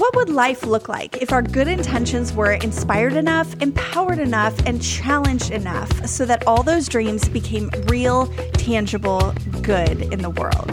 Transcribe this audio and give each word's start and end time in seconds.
What 0.00 0.16
would 0.16 0.30
life 0.30 0.64
look 0.64 0.88
like 0.88 1.18
if 1.18 1.30
our 1.30 1.42
good 1.42 1.68
intentions 1.68 2.32
were 2.32 2.52
inspired 2.52 3.12
enough, 3.12 3.54
empowered 3.60 4.18
enough, 4.18 4.58
and 4.64 4.80
challenged 4.82 5.50
enough 5.50 6.06
so 6.06 6.24
that 6.24 6.46
all 6.46 6.62
those 6.62 6.88
dreams 6.88 7.28
became 7.28 7.68
real, 7.86 8.28
tangible 8.54 9.34
good 9.60 10.00
in 10.10 10.22
the 10.22 10.30
world? 10.30 10.70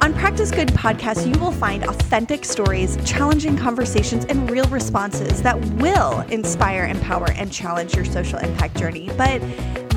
On 0.00 0.14
Practice 0.14 0.50
Good 0.50 0.68
podcast, 0.68 1.26
you 1.30 1.38
will 1.38 1.52
find 1.52 1.84
authentic 1.84 2.46
stories, 2.46 2.96
challenging 3.04 3.58
conversations, 3.58 4.24
and 4.24 4.50
real 4.50 4.64
responses 4.68 5.42
that 5.42 5.62
will 5.76 6.20
inspire, 6.22 6.86
empower, 6.86 7.30
and 7.32 7.52
challenge 7.52 7.94
your 7.94 8.06
social 8.06 8.38
impact 8.38 8.78
journey. 8.78 9.10
But 9.18 9.42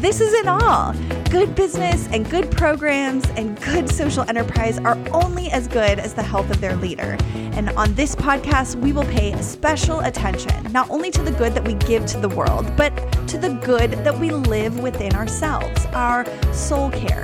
this 0.01 0.21
isn't 0.21 0.47
all. 0.47 0.93
Good 1.31 1.55
business 1.55 2.07
and 2.11 2.29
good 2.29 2.51
programs 2.51 3.25
and 3.31 3.59
good 3.61 3.89
social 3.89 4.23
enterprise 4.29 4.77
are 4.79 4.99
only 5.11 5.49
as 5.49 5.67
good 5.67 5.97
as 5.97 6.13
the 6.13 6.21
health 6.21 6.51
of 6.51 6.61
their 6.61 6.75
leader. 6.75 7.17
And 7.55 7.69
on 7.71 7.93
this 7.93 8.17
podcast, 8.17 8.75
we 8.75 8.91
will 8.91 9.05
pay 9.05 9.33
special 9.41 10.01
attention 10.01 10.73
not 10.73 10.89
only 10.89 11.09
to 11.11 11.21
the 11.21 11.31
good 11.31 11.53
that 11.53 11.65
we 11.65 11.75
give 11.75 12.05
to 12.07 12.19
the 12.19 12.27
world, 12.27 12.69
but 12.75 12.91
to 13.29 13.37
the 13.37 13.53
good 13.63 13.91
that 13.91 14.19
we 14.19 14.29
live 14.29 14.81
within 14.81 15.15
ourselves, 15.15 15.85
our 15.93 16.25
soul 16.53 16.91
care. 16.91 17.23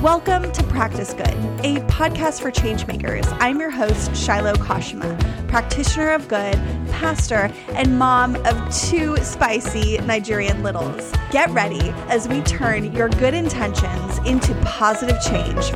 Welcome 0.00 0.52
to 0.52 0.62
Practice 0.62 1.12
Good, 1.12 1.26
a 1.64 1.80
podcast 1.88 2.40
for 2.40 2.52
changemakers. 2.52 3.26
I'm 3.40 3.58
your 3.58 3.70
host, 3.70 4.14
Shiloh 4.14 4.54
Kashima, 4.54 5.18
practitioner 5.48 6.12
of 6.12 6.28
good, 6.28 6.54
pastor, 6.92 7.50
and 7.70 7.98
mom 7.98 8.36
of 8.46 8.72
two 8.72 9.16
spicy 9.24 9.98
Nigerian 9.98 10.62
littles. 10.62 11.10
Get 11.32 11.50
ready 11.50 11.90
as 12.08 12.28
we 12.28 12.42
turn 12.42 12.92
your 12.92 13.08
good 13.08 13.34
intentions 13.34 14.18
into 14.18 14.54
positive 14.62 15.20
change. 15.20 15.72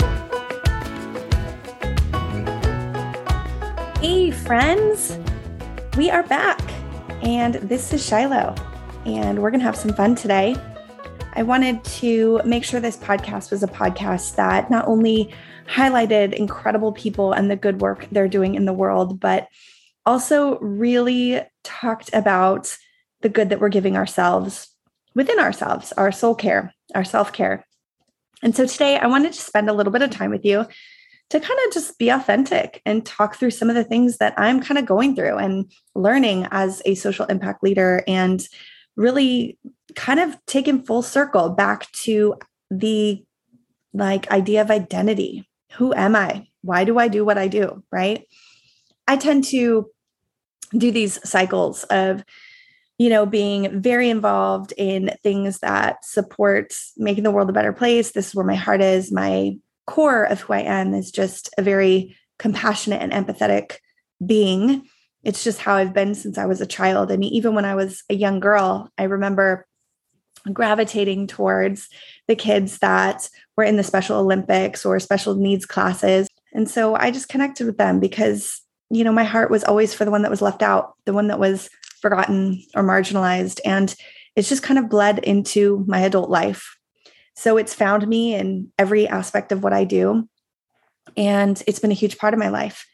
Hey, 4.08 4.30
friends, 4.30 5.18
we 5.98 6.08
are 6.08 6.22
back, 6.22 6.62
and 7.22 7.56
this 7.56 7.92
is 7.92 8.02
Shiloh, 8.02 8.54
and 9.04 9.38
we're 9.38 9.50
going 9.50 9.60
to 9.60 9.66
have 9.66 9.76
some 9.76 9.92
fun 9.92 10.14
today. 10.14 10.56
I 11.34 11.42
wanted 11.42 11.84
to 11.84 12.40
make 12.42 12.64
sure 12.64 12.80
this 12.80 12.96
podcast 12.96 13.50
was 13.50 13.62
a 13.62 13.68
podcast 13.68 14.36
that 14.36 14.70
not 14.70 14.88
only 14.88 15.30
highlighted 15.66 16.32
incredible 16.32 16.92
people 16.92 17.34
and 17.34 17.50
the 17.50 17.56
good 17.56 17.82
work 17.82 18.08
they're 18.10 18.28
doing 18.28 18.54
in 18.54 18.64
the 18.64 18.72
world, 18.72 19.20
but 19.20 19.46
also 20.06 20.58
really 20.60 21.42
talked 21.62 22.08
about 22.14 22.74
the 23.20 23.28
good 23.28 23.50
that 23.50 23.60
we're 23.60 23.68
giving 23.68 23.98
ourselves 23.98 24.74
within 25.14 25.38
ourselves, 25.38 25.92
our 25.98 26.12
soul 26.12 26.34
care, 26.34 26.72
our 26.94 27.04
self 27.04 27.30
care. 27.34 27.66
And 28.42 28.56
so 28.56 28.64
today 28.64 28.96
I 28.96 29.06
wanted 29.06 29.34
to 29.34 29.40
spend 29.42 29.68
a 29.68 29.74
little 29.74 29.92
bit 29.92 30.00
of 30.00 30.08
time 30.08 30.30
with 30.30 30.46
you 30.46 30.64
to 31.30 31.40
kind 31.40 31.58
of 31.66 31.72
just 31.72 31.98
be 31.98 32.08
authentic 32.08 32.80
and 32.86 33.04
talk 33.04 33.36
through 33.36 33.50
some 33.50 33.68
of 33.68 33.76
the 33.76 33.84
things 33.84 34.16
that 34.16 34.34
I'm 34.38 34.60
kind 34.60 34.78
of 34.78 34.86
going 34.86 35.14
through 35.14 35.36
and 35.36 35.70
learning 35.94 36.48
as 36.50 36.80
a 36.86 36.94
social 36.94 37.26
impact 37.26 37.62
leader 37.62 38.02
and 38.08 38.46
really 38.96 39.58
kind 39.94 40.20
of 40.20 40.36
taken 40.46 40.82
full 40.82 41.02
circle 41.02 41.50
back 41.50 41.90
to 41.92 42.34
the 42.70 43.22
like 43.92 44.30
idea 44.30 44.62
of 44.62 44.70
identity. 44.70 45.48
Who 45.72 45.92
am 45.94 46.16
I? 46.16 46.46
Why 46.62 46.84
do 46.84 46.98
I 46.98 47.08
do 47.08 47.24
what 47.24 47.38
I 47.38 47.48
do? 47.48 47.82
Right. 47.92 48.26
I 49.06 49.16
tend 49.16 49.44
to 49.44 49.90
do 50.76 50.90
these 50.90 51.18
cycles 51.28 51.84
of, 51.84 52.24
you 52.98 53.08
know, 53.08 53.24
being 53.26 53.80
very 53.80 54.10
involved 54.10 54.72
in 54.76 55.14
things 55.22 55.60
that 55.60 56.04
support 56.04 56.74
making 56.96 57.24
the 57.24 57.30
world 57.30 57.48
a 57.48 57.54
better 57.54 57.72
place. 57.72 58.12
This 58.12 58.28
is 58.28 58.34
where 58.34 58.44
my 58.44 58.54
heart 58.54 58.82
is. 58.82 59.12
My 59.12 59.56
core 59.88 60.24
of 60.24 60.42
who 60.42 60.52
I 60.52 60.60
am 60.60 60.92
is 60.92 61.10
just 61.10 61.48
a 61.56 61.62
very 61.62 62.14
compassionate 62.38 63.00
and 63.00 63.10
empathetic 63.10 63.76
being. 64.24 64.86
It's 65.24 65.42
just 65.42 65.58
how 65.58 65.76
I've 65.76 65.94
been 65.94 66.14
since 66.14 66.36
I 66.36 66.44
was 66.44 66.60
a 66.60 66.66
child. 66.66 67.10
I 67.10 67.16
mean, 67.16 67.32
even 67.32 67.54
when 67.54 67.64
I 67.64 67.74
was 67.74 68.04
a 68.10 68.14
young 68.14 68.38
girl, 68.38 68.92
I 68.98 69.04
remember 69.04 69.66
gravitating 70.52 71.26
towards 71.26 71.88
the 72.28 72.36
kids 72.36 72.78
that 72.78 73.28
were 73.56 73.64
in 73.64 73.76
the 73.76 73.82
Special 73.82 74.18
Olympics 74.18 74.84
or 74.84 75.00
special 75.00 75.34
needs 75.34 75.64
classes. 75.64 76.28
And 76.52 76.70
so 76.70 76.94
I 76.94 77.10
just 77.10 77.30
connected 77.30 77.66
with 77.66 77.78
them 77.78 77.98
because, 77.98 78.60
you 78.90 79.04
know, 79.04 79.12
my 79.12 79.24
heart 79.24 79.50
was 79.50 79.64
always 79.64 79.94
for 79.94 80.04
the 80.04 80.10
one 80.10 80.22
that 80.22 80.30
was 80.30 80.42
left 80.42 80.62
out, 80.62 80.94
the 81.06 81.14
one 81.14 81.28
that 81.28 81.40
was 81.40 81.70
forgotten 82.02 82.62
or 82.74 82.82
marginalized. 82.82 83.60
And 83.64 83.94
it's 84.36 84.50
just 84.50 84.62
kind 84.62 84.78
of 84.78 84.90
bled 84.90 85.18
into 85.20 85.84
my 85.88 86.00
adult 86.00 86.28
life. 86.30 86.77
So 87.38 87.56
it's 87.56 87.72
found 87.72 88.08
me 88.08 88.34
in 88.34 88.72
every 88.80 89.06
aspect 89.06 89.52
of 89.52 89.62
what 89.62 89.72
I 89.72 89.84
do. 89.84 90.28
And 91.16 91.62
it's 91.68 91.78
been 91.78 91.92
a 91.92 91.94
huge 91.94 92.18
part 92.18 92.34
of 92.34 92.40
my 92.40 92.48
life. 92.48 92.84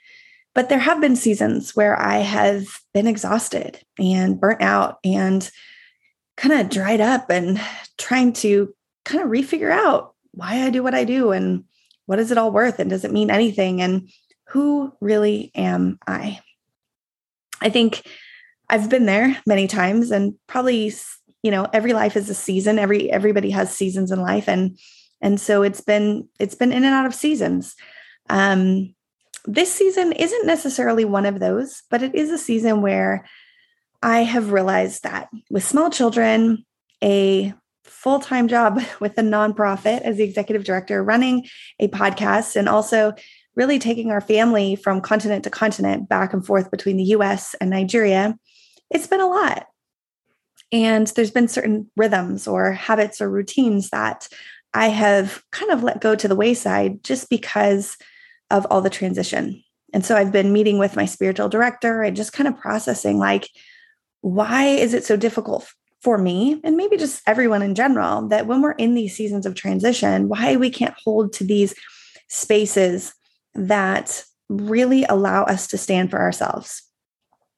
But 0.55 0.69
there 0.69 0.79
have 0.79 1.01
been 1.01 1.17
seasons 1.17 1.75
where 1.75 1.99
I 1.99 2.19
have 2.19 2.67
been 2.93 3.07
exhausted 3.07 3.81
and 3.99 4.39
burnt 4.39 4.61
out 4.61 4.99
and 5.03 5.51
kind 6.37 6.61
of 6.61 6.69
dried 6.69 7.01
up 7.01 7.31
and 7.31 7.59
trying 7.97 8.35
to 8.35 8.75
kind 9.07 9.25
of 9.25 9.31
refigure 9.31 9.73
out 9.73 10.15
why 10.33 10.63
I 10.63 10.69
do 10.69 10.83
what 10.83 10.95
I 10.95 11.05
do 11.05 11.33
and 11.33 11.65
what 12.05 12.19
is 12.19 12.31
it 12.31 12.37
all 12.37 12.51
worth 12.53 12.79
and 12.79 12.91
does 12.91 13.05
it 13.05 13.13
mean 13.13 13.31
anything 13.31 13.81
and 13.81 14.11
who 14.49 14.93
really 15.01 15.53
am 15.55 15.99
I? 16.07 16.41
I 17.63 17.71
think 17.71 18.07
I've 18.69 18.91
been 18.91 19.07
there 19.07 19.39
many 19.47 19.69
times 19.69 20.11
and 20.11 20.35
probably 20.47 20.93
you 21.45 21.51
know 21.51 21.69
every 21.73 21.93
life 21.93 22.17
is 22.17 22.29
a 22.31 22.35
season. 22.35 22.79
Every 22.79 23.13
everybody 23.13 23.51
has 23.51 23.71
seasons 23.71 24.11
in 24.11 24.21
life. 24.21 24.49
And 24.49 24.79
and 25.21 25.39
so 25.39 25.63
it's 25.63 25.83
been 25.83 26.27
it's 26.41 26.55
been 26.55 26.73
in 26.73 26.85
and 26.85 26.95
out 26.95 27.07
of 27.07 27.15
seasons. 27.15 27.77
Um 28.31 28.95
this 29.45 29.71
season 29.71 30.13
isn't 30.13 30.47
necessarily 30.47 31.05
one 31.05 31.27
of 31.27 31.39
those 31.39 31.83
but 31.91 32.03
it 32.03 32.15
is 32.15 32.31
a 32.31 32.39
season 32.39 32.81
where 32.81 33.27
I 34.03 34.21
have 34.21 34.53
realized 34.53 35.03
that 35.03 35.29
with 35.51 35.65
small 35.65 35.91
children, 35.91 36.65
a 37.03 37.53
full 37.85 38.21
time 38.21 38.49
job 38.49 38.81
with 39.01 39.19
a 39.19 39.23
nonprofit 39.23 40.01
as 40.01 40.17
the 40.17 40.25
executive 40.25 40.65
director, 40.65 41.05
running 41.05 41.47
a 41.79 41.89
podcast, 41.89 42.57
and 42.57 42.71
also 42.71 43.13
really 43.55 43.79
taking 43.79 44.11
our 44.11 44.21
family 44.23 44.77
from 44.77 45.01
continent 45.01 45.45
to 45.45 45.51
continent 45.51 46.09
back 46.09 46.33
and 46.33 46.45
forth 46.45 46.71
between 46.71 46.97
the 46.97 47.05
US 47.05 47.55
and 47.61 47.71
Nigeria, 47.71 48.37
it's 48.91 49.07
been 49.07 49.21
a 49.21 49.29
lot. 49.29 49.67
And 50.75 51.07
there's 51.07 51.31
been 51.31 51.47
certain 51.47 51.89
rhythms 51.97 52.49
or 52.49 52.73
habits 52.73 53.21
or 53.21 53.31
routines 53.31 53.91
that 53.91 54.29
I 54.75 54.89
have 54.89 55.41
kind 55.53 55.71
of 55.71 55.85
let 55.85 56.01
go 56.01 56.17
to 56.17 56.27
the 56.27 56.35
wayside 56.35 57.05
just 57.05 57.31
because 57.31 57.97
of 58.51 58.67
all 58.69 58.81
the 58.81 58.91
transition. 58.91 59.63
And 59.93 60.05
so 60.05 60.17
I've 60.17 60.33
been 60.33 60.53
meeting 60.53 60.79
with 60.79 60.97
my 60.97 61.05
spiritual 61.05 61.49
director 61.49 62.03
and 62.03 62.17
just 62.17 62.33
kind 62.33 62.49
of 62.49 62.59
processing 62.59 63.19
like, 63.19 63.49
why 64.23 64.65
is 64.65 64.95
it 64.95 65.05
so 65.05 65.17
difficult 65.17 65.73
for 66.03 66.19
me 66.19 66.61
and 66.65 66.77
maybe 66.77 66.97
just 66.97 67.23
everyone 67.25 67.63
in 67.63 67.77
general 67.77 68.27
that 68.29 68.49
when 68.49 68.61
we're 68.61 68.73
in 68.73 68.97
these 68.97 69.17
seasons 69.17 69.47
of 69.47 69.55
transition, 69.55 70.29
why 70.29 70.57
we 70.57 70.71
can't 70.71 70.97
hold 71.05 71.33
to 71.35 71.45
these 71.45 71.73
spaces 72.29 73.15
that 73.55 74.25
really 74.49 75.05
allow 75.05 75.45
us 75.45 75.69
to 75.69 75.79
stand 75.79 76.11
for 76.11 76.21
ourselves? 76.21 76.83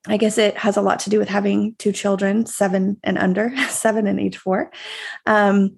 I 0.06 0.16
guess 0.16 0.38
it 0.38 0.56
has 0.58 0.76
a 0.76 0.82
lot 0.82 1.00
to 1.00 1.10
do 1.10 1.18
with 1.18 1.28
having 1.28 1.74
two 1.78 1.92
children, 1.92 2.46
seven 2.46 2.98
and 3.02 3.18
under, 3.18 3.54
seven 3.68 4.06
and 4.06 4.20
age 4.20 4.36
four. 4.36 4.70
Um, 5.26 5.76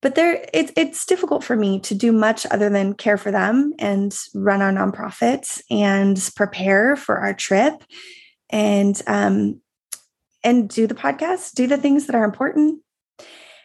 but 0.00 0.14
there, 0.14 0.46
it's 0.54 0.72
it's 0.76 1.04
difficult 1.06 1.42
for 1.42 1.56
me 1.56 1.80
to 1.80 1.94
do 1.94 2.12
much 2.12 2.46
other 2.46 2.70
than 2.70 2.94
care 2.94 3.16
for 3.16 3.32
them 3.32 3.72
and 3.78 4.16
run 4.34 4.62
our 4.62 4.72
nonprofit 4.72 5.60
and 5.70 6.30
prepare 6.36 6.94
for 6.94 7.18
our 7.18 7.34
trip 7.34 7.82
and 8.48 9.00
um, 9.08 9.60
and 10.44 10.68
do 10.68 10.86
the 10.86 10.94
podcast, 10.94 11.54
do 11.54 11.66
the 11.66 11.76
things 11.76 12.06
that 12.06 12.14
are 12.14 12.24
important. 12.24 12.80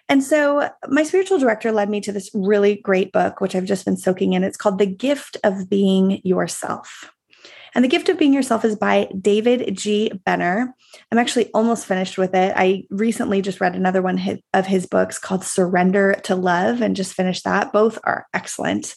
And 0.10 0.24
so 0.24 0.70
my 0.88 1.04
spiritual 1.04 1.40
director 1.40 1.72
led 1.72 1.90
me 1.90 2.02
to 2.02 2.12
this 2.12 2.30
really 2.34 2.76
great 2.76 3.12
book, 3.12 3.40
which 3.40 3.56
I've 3.56 3.66
just 3.66 3.86
been 3.86 3.98
soaking 3.98 4.34
in. 4.34 4.44
It's 4.44 4.58
called 4.58 4.80
The 4.80 4.86
Gift 4.86 5.38
of 5.44 5.70
Being 5.70 6.20
Yourself. 6.24 7.12
And 7.76 7.84
The 7.84 7.90
Gift 7.90 8.10
of 8.10 8.20
Being 8.20 8.34
Yourself 8.34 8.64
is 8.64 8.76
by 8.76 9.10
David 9.20 9.76
G. 9.76 10.12
Benner. 10.26 10.76
I'm 11.12 11.18
actually 11.18 11.50
almost 11.54 11.86
finished 11.88 12.18
with 12.18 12.36
it. 12.36 12.54
I 12.56 12.84
recently 12.90 13.42
just 13.42 13.60
read 13.60 13.76
another 13.76 14.02
one 14.02 14.22
of 14.54 14.68
his 14.68 14.86
books 14.86 15.18
called 15.18 15.44
Surrender 15.44 16.14
to 16.26 16.36
Love 16.36 16.82
and 16.82 16.96
just 16.96 17.14
finished 17.14 17.44
that. 17.46 17.74
Both 17.74 17.98
are 18.04 18.28
excellent. 18.34 18.96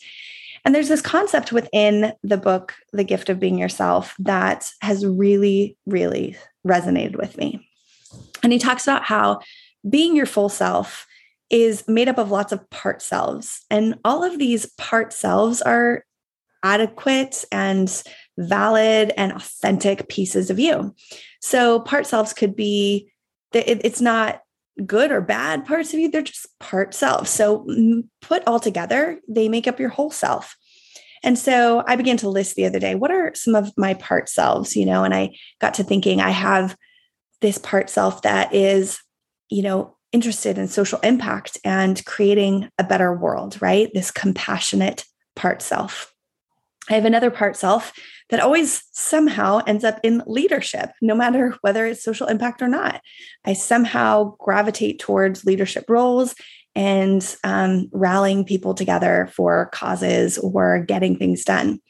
And 0.64 0.74
there's 0.74 0.88
this 0.88 1.00
concept 1.00 1.52
within 1.52 2.12
the 2.22 2.36
book, 2.36 2.74
The 2.92 3.04
Gift 3.04 3.30
of 3.30 3.40
Being 3.40 3.58
Yourself, 3.58 4.14
that 4.18 4.70
has 4.82 5.06
really, 5.06 5.76
really 5.86 6.36
resonated 6.66 7.16
with 7.16 7.38
me. 7.38 7.66
And 8.42 8.52
he 8.52 8.58
talks 8.58 8.86
about 8.86 9.04
how 9.04 9.40
being 9.88 10.16
your 10.16 10.26
full 10.26 10.48
self 10.48 11.06
is 11.48 11.86
made 11.86 12.08
up 12.08 12.18
of 12.18 12.30
lots 12.30 12.52
of 12.52 12.68
part 12.70 13.00
selves. 13.00 13.64
And 13.70 13.94
all 14.04 14.24
of 14.24 14.38
these 14.38 14.66
part 14.76 15.12
selves 15.12 15.62
are 15.62 16.04
adequate 16.62 17.44
and 17.52 18.02
valid 18.38 19.12
and 19.16 19.32
authentic 19.32 20.08
pieces 20.08 20.50
of 20.50 20.58
you. 20.58 20.94
So 21.40 21.80
part 21.80 22.06
selves 22.06 22.32
could 22.32 22.54
be, 22.56 23.10
it's 23.52 24.00
not 24.00 24.42
good 24.84 25.10
or 25.10 25.20
bad 25.22 25.64
parts 25.64 25.94
of 25.94 26.00
you, 26.00 26.10
they're 26.10 26.22
just 26.22 26.46
part 26.58 26.92
selves. 26.94 27.30
So 27.30 27.66
put 28.20 28.42
all 28.46 28.60
together, 28.60 29.20
they 29.28 29.48
make 29.48 29.66
up 29.66 29.80
your 29.80 29.88
whole 29.88 30.10
self. 30.10 30.56
And 31.22 31.38
so 31.38 31.82
I 31.86 31.96
began 31.96 32.18
to 32.18 32.28
list 32.28 32.56
the 32.56 32.66
other 32.66 32.78
day 32.78 32.94
what 32.94 33.10
are 33.10 33.34
some 33.34 33.54
of 33.54 33.72
my 33.76 33.94
part 33.94 34.28
selves, 34.28 34.76
you 34.76 34.84
know, 34.84 35.02
and 35.02 35.14
I 35.14 35.34
got 35.60 35.74
to 35.74 35.84
thinking 35.84 36.20
I 36.20 36.30
have 36.30 36.76
this 37.40 37.58
part 37.58 37.88
self 37.88 38.22
that 38.22 38.54
is, 38.54 39.00
you 39.48 39.62
know, 39.62 39.96
interested 40.12 40.58
in 40.58 40.68
social 40.68 40.98
impact 41.00 41.58
and 41.64 42.04
creating 42.04 42.68
a 42.78 42.84
better 42.84 43.14
world, 43.14 43.60
right? 43.60 43.90
This 43.92 44.10
compassionate 44.10 45.04
part 45.34 45.62
self. 45.62 46.12
I 46.88 46.94
have 46.94 47.04
another 47.04 47.30
part 47.30 47.56
self 47.56 47.92
that 48.30 48.40
always 48.40 48.82
somehow 48.92 49.60
ends 49.66 49.84
up 49.84 50.00
in 50.02 50.22
leadership, 50.26 50.90
no 51.00 51.14
matter 51.14 51.56
whether 51.60 51.86
it's 51.86 52.02
social 52.02 52.26
impact 52.26 52.60
or 52.60 52.68
not. 52.68 53.00
I 53.44 53.52
somehow 53.52 54.36
gravitate 54.38 54.98
towards 54.98 55.44
leadership 55.44 55.84
roles 55.88 56.34
and 56.74 57.36
um, 57.44 57.88
rallying 57.92 58.44
people 58.44 58.74
together 58.74 59.30
for 59.34 59.70
causes 59.72 60.38
or 60.38 60.84
getting 60.84 61.16
things 61.16 61.44
done. 61.44 61.80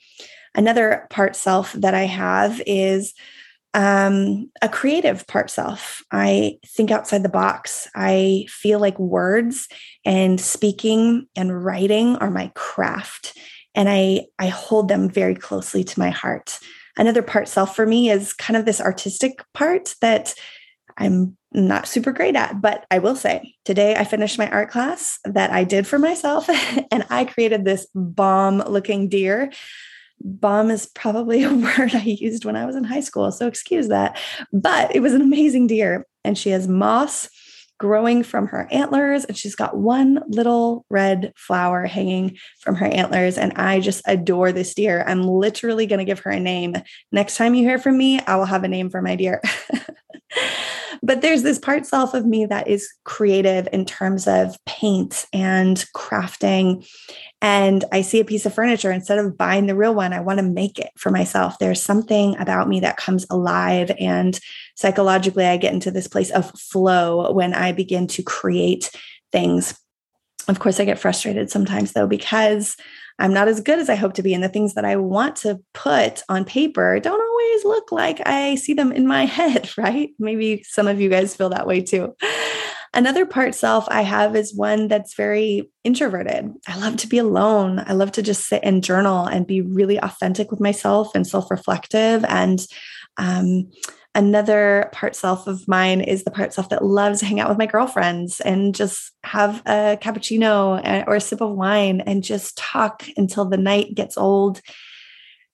Another 0.55 1.07
part 1.11 1.37
self 1.37 1.73
that 1.73 1.95
I 1.95 2.05
have 2.05 2.63
is 2.67 3.15
um, 3.75 4.51
a 4.63 4.71
creative 4.71 5.27
part 5.27 5.51
self. 5.51 6.03
I 6.11 6.59
think 6.67 6.91
outside 6.91 7.23
the 7.23 7.29
box. 7.29 7.89
I 7.95 8.47
feel 8.49 8.79
like 8.79 8.99
words 8.99 9.69
and 10.05 10.41
speaking 10.41 11.27
and 11.37 11.63
writing 11.65 12.17
are 12.17 12.31
my 12.31 12.51
craft 12.55 13.37
and 13.77 13.89
I 13.89 14.27
I 14.39 14.49
hold 14.49 14.89
them 14.89 15.09
very 15.09 15.35
closely 15.35 15.85
to 15.85 15.99
my 16.01 16.11
heart. 16.11 16.59
Another 16.97 17.23
part 17.23 17.47
self 17.47 17.77
for 17.77 17.87
me 17.87 18.11
is 18.11 18.33
kind 18.33 18.57
of 18.57 18.65
this 18.65 18.81
artistic 18.81 19.45
part 19.53 19.95
that 20.01 20.35
I'm 20.97 21.37
not 21.53 21.87
super 21.87 22.11
great 22.11 22.37
at, 22.37 22.61
but 22.61 22.87
I 22.91 22.99
will 22.99 23.17
say 23.17 23.55
today 23.65 23.95
I 23.95 24.05
finished 24.05 24.39
my 24.39 24.51
art 24.51 24.71
class 24.71 25.19
that 25.25 25.51
I 25.51 25.63
did 25.63 25.87
for 25.87 25.99
myself 25.99 26.49
and 26.91 27.05
I 27.11 27.27
created 27.27 27.65
this 27.65 27.87
bomb 27.95 28.59
looking 28.59 29.09
deer. 29.09 29.53
Bomb 30.21 30.71
is 30.71 30.87
probably 30.87 31.43
a 31.45 31.53
word 31.53 31.95
I 31.95 32.03
used 32.03 32.47
when 32.47 32.57
I 32.57 32.65
was 32.65 32.77
in 32.77 32.85
high 32.85 33.01
school, 33.01 33.31
so 33.31 33.47
excuse 33.47 33.89
that. 33.89 34.19
But 34.53 34.97
it 34.97 35.01
was 35.01 35.13
an 35.13 35.21
amazing 35.21 35.67
deer 35.67 36.07
and 36.25 36.37
she 36.37 36.51
has 36.51 36.67
moss 36.67 37.29
growing 37.79 38.23
from 38.23 38.47
her 38.47 38.69
antlers 38.71 39.25
and 39.25 39.37
she's 39.37 39.55
got 39.55 39.77
one 39.77 40.23
little 40.29 40.85
red 40.89 41.33
flower 41.37 41.85
hanging 41.87 42.37
from 42.61 42.75
her 42.75 42.87
antlers 42.87 43.37
and 43.37 43.53
i 43.55 43.81
just 43.81 44.03
adore 44.07 44.53
this 44.53 44.75
deer. 44.75 45.05
I'm 45.07 45.23
literally 45.23 45.87
going 45.87 45.99
to 45.99 46.05
give 46.05 46.21
her 46.21 46.31
a 46.31 46.41
name. 46.41 46.77
Next 47.13 47.37
time 47.37 47.55
you 47.55 47.63
hear 47.65 47.79
from 47.79 47.99
me 47.99 48.21
i 48.21 48.37
will 48.37 48.45
have 48.45 48.65
a 48.65 48.69
name 48.69 48.91
for 48.91 49.03
my 49.03 49.17
deer 49.17 49.43
but 51.03 51.21
there's 51.21 51.43
this 51.43 51.59
part 51.59 51.87
self 51.87 52.15
of 52.15 52.27
me 52.27 52.47
that 52.47 52.69
is 52.69 52.89
creative 53.05 53.69
in 53.73 53.85
terms 53.85 54.27
of 54.27 54.57
paint 54.67 55.27
and 55.33 55.85
crafting 55.95 56.85
and 57.43 57.85
I 57.93 58.01
see 58.01 58.19
a 58.21 58.25
piece 58.25 58.47
of 58.47 58.55
furniture, 58.55 58.91
instead 58.91 59.19
of 59.19 59.37
buying 59.37 59.67
the 59.67 59.77
real 59.77 59.95
one, 59.95 60.13
I 60.13 60.21
want 60.21 60.39
to 60.39 60.45
make 60.45 60.79
it 60.79 60.91
for 60.97 61.11
myself. 61.11 61.59
There's 61.59 61.83
something 61.83 62.37
about 62.39 62.69
me 62.69 62.81
that 62.81 62.97
comes 62.97 63.27
alive. 63.29 63.93
And 64.01 64.39
psychologically, 64.75 65.45
I 65.45 65.57
get 65.59 65.75
into 65.75 65.91
this 65.91 66.09
place 66.09 66.31
of 66.31 66.51
flow 66.59 67.31
when 67.33 67.53
I 67.53 67.73
begin 67.73 68.07
to 68.09 68.23
create 68.23 68.91
things. 69.33 69.79
Of 70.49 70.59
course, 70.61 70.79
I 70.79 70.85
get 70.85 70.99
frustrated 70.99 71.51
sometimes, 71.51 71.93
though, 71.93 72.07
because 72.07 72.77
I'm 73.19 73.33
not 73.33 73.49
as 73.49 73.61
good 73.61 73.79
as 73.79 73.89
I 73.89 73.95
hope 73.95 74.15
to 74.15 74.23
be. 74.23 74.35
And 74.35 74.45
the 74.45 74.49
things 74.49 74.75
that 74.75 74.85
I 74.85 74.97
want 74.97 75.37
to 75.37 75.61
put 75.75 76.23
on 76.29 76.45
paper 76.45 77.01
don't 77.01 77.21
always 77.21 77.65
look 77.65 77.91
like 77.91 78.21
I 78.27 78.57
see 78.57 78.75
them 78.75 78.93
in 78.93 79.07
my 79.07 79.25
head, 79.27 79.71
right? 79.77 80.11
Maybe 80.19 80.63
some 80.65 80.87
of 80.87 81.01
you 81.01 81.09
guys 81.09 81.35
feel 81.35 81.51
that 81.51 81.67
way 81.67 81.81
too. 81.81 82.15
Another 82.95 83.27
part 83.27 83.55
self 83.55 83.87
I 83.89 84.03
have 84.03 84.37
is 84.37 84.55
one 84.55 84.89
that's 84.89 85.15
very 85.15 85.71
introverted. 85.85 86.51
I 86.67 86.79
love 86.79 86.97
to 86.99 87.09
be 87.09 87.19
alone. 87.19 87.83
I 87.87 87.93
love 87.93 88.13
to 88.13 88.23
just 88.23 88.47
sit 88.47 88.63
and 88.63 88.83
journal 88.83 89.27
and 89.27 89.47
be 89.47 89.61
really 89.61 89.99
authentic 89.99 90.51
with 90.51 90.61
myself 90.61 91.15
and 91.15 91.27
self 91.27 91.51
reflective. 91.51 92.25
And 92.25 92.65
um, 93.19 93.71
another 94.17 94.89
part 94.93 95.15
self 95.15 95.47
of 95.47 95.69
mine 95.69 96.01
is 96.01 96.25
the 96.25 96.31
part 96.31 96.53
self 96.53 96.71
that 96.71 96.85
loves 96.85 97.21
to 97.21 97.27
hang 97.27 97.39
out 97.39 97.51
with 97.51 97.59
my 97.59 97.67
girlfriends 97.67 98.41
and 98.41 98.75
just 98.75 99.13
have 99.23 99.63
a 99.67 99.99
cappuccino 100.01 100.81
uh, 100.85 101.05
or 101.07 101.17
a 101.17 101.21
sip 101.21 101.43
of 101.43 101.51
wine 101.51 102.01
and 102.01 102.25
just 102.25 102.57
talk 102.57 103.05
until 103.17 103.45
the 103.45 103.59
night 103.59 103.95
gets 103.95 104.17
old. 104.17 104.63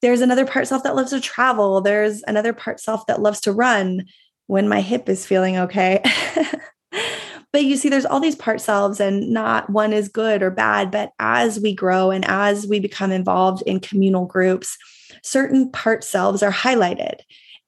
There's 0.00 0.20
another 0.20 0.46
part 0.46 0.68
self 0.68 0.84
that 0.84 0.94
loves 0.94 1.10
to 1.10 1.20
travel. 1.20 1.80
There's 1.80 2.22
another 2.26 2.52
part 2.52 2.80
self 2.80 3.04
that 3.06 3.20
loves 3.20 3.40
to 3.42 3.52
run 3.52 4.06
when 4.46 4.68
my 4.68 4.80
hip 4.80 5.08
is 5.08 5.26
feeling 5.26 5.58
okay. 5.58 6.00
but 7.52 7.64
you 7.64 7.76
see 7.76 7.88
there's 7.88 8.06
all 8.06 8.20
these 8.20 8.36
part 8.36 8.60
selves 8.60 9.00
and 9.00 9.30
not 9.30 9.70
one 9.70 9.92
is 9.92 10.08
good 10.08 10.42
or 10.42 10.50
bad 10.50 10.90
but 10.90 11.10
as 11.18 11.58
we 11.60 11.74
grow 11.74 12.10
and 12.10 12.24
as 12.26 12.66
we 12.66 12.78
become 12.80 13.10
involved 13.10 13.62
in 13.62 13.80
communal 13.80 14.26
groups 14.26 14.76
certain 15.22 15.70
part 15.70 16.04
selves 16.04 16.42
are 16.42 16.52
highlighted 16.52 17.20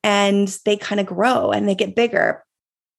and 0.04 0.56
they 0.66 0.76
kind 0.76 1.00
of 1.00 1.06
grow 1.06 1.50
and 1.50 1.66
they 1.66 1.74
get 1.74 1.96
bigger. 1.96 2.44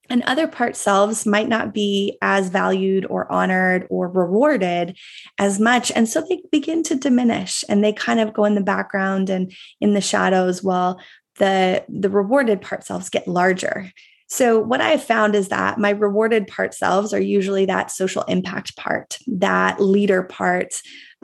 And 0.09 0.23
other 0.23 0.47
part 0.47 0.75
selves 0.75 1.25
might 1.25 1.47
not 1.47 1.73
be 1.73 2.17
as 2.21 2.49
valued 2.49 3.05
or 3.09 3.31
honored 3.31 3.87
or 3.89 4.09
rewarded 4.09 4.97
as 5.39 5.59
much. 5.59 5.91
And 5.91 6.09
so 6.09 6.21
they 6.27 6.41
begin 6.51 6.83
to 6.83 6.95
diminish 6.95 7.63
and 7.69 7.83
they 7.83 7.93
kind 7.93 8.19
of 8.19 8.33
go 8.33 8.45
in 8.45 8.55
the 8.55 8.61
background 8.61 9.29
and 9.29 9.53
in 9.79 9.93
the 9.93 10.01
shadows 10.01 10.61
while 10.61 10.99
the 11.37 11.83
the 11.89 12.09
rewarded 12.09 12.61
part 12.61 12.83
selves 12.83 13.09
get 13.09 13.27
larger. 13.27 13.91
So, 14.27 14.59
what 14.59 14.81
I 14.81 14.89
have 14.89 15.03
found 15.03 15.35
is 15.35 15.49
that 15.49 15.77
my 15.77 15.91
rewarded 15.91 16.47
part 16.47 16.73
selves 16.73 17.13
are 17.13 17.21
usually 17.21 17.65
that 17.65 17.91
social 17.91 18.23
impact 18.23 18.75
part, 18.75 19.19
that 19.27 19.79
leader 19.79 20.23
part, 20.23 20.73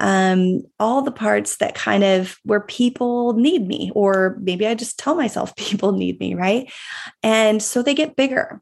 um, 0.01 0.63
all 0.79 1.03
the 1.03 1.11
parts 1.11 1.57
that 1.57 1.75
kind 1.75 2.03
of 2.03 2.39
where 2.43 2.61
people 2.61 3.33
need 3.33 3.67
me, 3.67 3.91
or 3.93 4.35
maybe 4.41 4.65
I 4.65 4.73
just 4.73 4.97
tell 4.97 5.15
myself 5.15 5.55
people 5.57 5.93
need 5.93 6.19
me, 6.19 6.33
right? 6.33 6.69
And 7.23 7.61
so 7.61 7.81
they 7.81 7.93
get 7.93 8.15
bigger. 8.15 8.61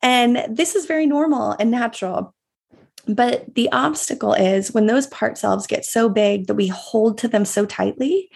And 0.00 0.46
this 0.48 0.76
is 0.76 0.86
very 0.86 1.06
normal 1.06 1.56
and 1.58 1.72
natural. 1.72 2.32
But 3.08 3.54
the 3.54 3.70
obstacle 3.72 4.34
is 4.34 4.72
when 4.72 4.86
those 4.86 5.08
part 5.08 5.36
selves 5.36 5.66
get 5.66 5.84
so 5.84 6.08
big 6.08 6.46
that 6.46 6.54
we 6.54 6.68
hold 6.68 7.18
to 7.18 7.28
them 7.28 7.44
so 7.44 7.66
tightly, 7.66 8.30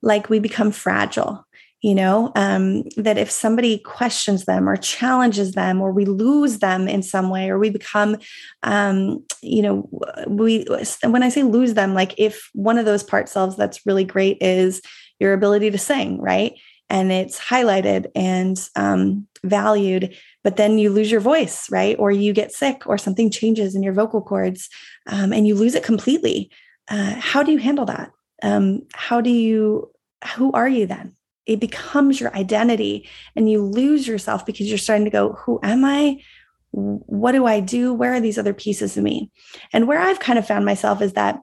like 0.00 0.30
we 0.30 0.38
become 0.38 0.70
fragile 0.70 1.47
you 1.82 1.94
know 1.94 2.32
um, 2.34 2.82
that 2.96 3.18
if 3.18 3.30
somebody 3.30 3.78
questions 3.78 4.44
them 4.44 4.68
or 4.68 4.76
challenges 4.76 5.52
them 5.52 5.80
or 5.80 5.92
we 5.92 6.04
lose 6.04 6.58
them 6.58 6.88
in 6.88 7.02
some 7.02 7.30
way 7.30 7.48
or 7.50 7.58
we 7.58 7.70
become 7.70 8.16
um, 8.62 9.24
you 9.42 9.62
know 9.62 9.88
we 10.26 10.64
when 11.04 11.22
i 11.22 11.28
say 11.28 11.42
lose 11.42 11.74
them 11.74 11.94
like 11.94 12.14
if 12.18 12.50
one 12.52 12.78
of 12.78 12.84
those 12.84 13.02
part 13.02 13.28
selves 13.28 13.56
that's 13.56 13.86
really 13.86 14.04
great 14.04 14.38
is 14.40 14.82
your 15.20 15.32
ability 15.32 15.70
to 15.70 15.78
sing 15.78 16.20
right? 16.20 16.54
And 16.90 17.12
it's 17.12 17.38
highlighted 17.38 18.06
and 18.14 18.58
um, 18.76 19.26
valued 19.44 20.16
but 20.44 20.56
then 20.56 20.78
you 20.78 20.90
lose 20.90 21.10
your 21.10 21.20
voice 21.20 21.70
right? 21.70 21.96
Or 21.98 22.10
you 22.10 22.32
get 22.32 22.52
sick 22.52 22.86
or 22.86 22.96
something 22.98 23.30
changes 23.30 23.74
in 23.74 23.82
your 23.82 23.92
vocal 23.92 24.22
cords 24.22 24.68
um, 25.06 25.32
and 25.32 25.46
you 25.46 25.54
lose 25.54 25.74
it 25.74 25.84
completely. 25.84 26.50
Uh, 26.88 27.14
how 27.18 27.42
do 27.42 27.52
you 27.52 27.58
handle 27.58 27.84
that? 27.86 28.10
Um, 28.42 28.82
how 28.94 29.20
do 29.20 29.30
you 29.30 29.90
who 30.36 30.50
are 30.52 30.68
you 30.68 30.86
then 30.86 31.14
it 31.48 31.58
becomes 31.58 32.20
your 32.20 32.34
identity 32.36 33.08
and 33.34 33.50
you 33.50 33.64
lose 33.64 34.06
yourself 34.06 34.44
because 34.44 34.68
you're 34.68 34.78
starting 34.78 35.06
to 35.06 35.10
go, 35.10 35.32
who 35.32 35.58
am 35.62 35.84
I? 35.84 36.22
What 36.70 37.32
do 37.32 37.46
I 37.46 37.60
do? 37.60 37.94
Where 37.94 38.12
are 38.12 38.20
these 38.20 38.38
other 38.38 38.52
pieces 38.52 38.96
of 38.96 39.02
me? 39.02 39.32
And 39.72 39.88
where 39.88 39.98
I've 39.98 40.20
kind 40.20 40.38
of 40.38 40.46
found 40.46 40.66
myself 40.66 41.00
is 41.00 41.14
that 41.14 41.40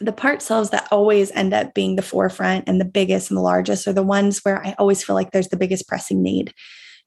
the 0.00 0.12
part 0.12 0.42
selves 0.42 0.70
that 0.70 0.86
always 0.90 1.30
end 1.30 1.54
up 1.54 1.72
being 1.72 1.96
the 1.96 2.02
forefront 2.02 2.68
and 2.68 2.78
the 2.78 2.84
biggest 2.84 3.30
and 3.30 3.38
the 3.38 3.42
largest 3.42 3.88
are 3.88 3.92
the 3.94 4.02
ones 4.02 4.40
where 4.42 4.64
I 4.64 4.74
always 4.78 5.02
feel 5.02 5.14
like 5.14 5.30
there's 5.30 5.48
the 5.48 5.56
biggest 5.56 5.88
pressing 5.88 6.22
need. 6.22 6.52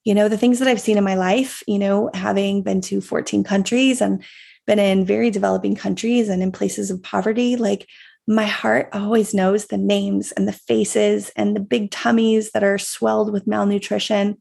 You 0.04 0.16
know, 0.16 0.28
the 0.28 0.38
things 0.38 0.58
that 0.60 0.68
I've 0.68 0.82
seen 0.82 0.98
in 0.98 1.04
my 1.04 1.16
life, 1.16 1.62
you 1.68 1.78
know, 1.78 2.10
having 2.16 2.64
been 2.64 2.82
to 2.82 3.02
14 3.02 3.44
countries 3.44 4.02
and 4.02 4.24
been 4.66 4.80
in 4.80 5.06
very 5.06 5.30
developing 5.30 5.76
countries 5.76 6.28
and 6.28 6.42
in 6.42 6.52
places 6.52 6.90
of 6.90 7.04
poverty, 7.04 7.56
like 7.56 7.88
my 8.28 8.46
heart 8.46 8.90
always 8.92 9.34
knows 9.34 9.68
the 9.68 9.78
names 9.78 10.32
and 10.32 10.48
the 10.48 10.54
faces 10.54 11.32
and 11.36 11.56
the 11.56 11.60
big 11.60 11.92
tummies 11.92 12.52
that 12.52 12.64
are 12.64 12.78
swelled 12.78 13.32
with 13.32 13.48
malnutrition. 13.48 14.38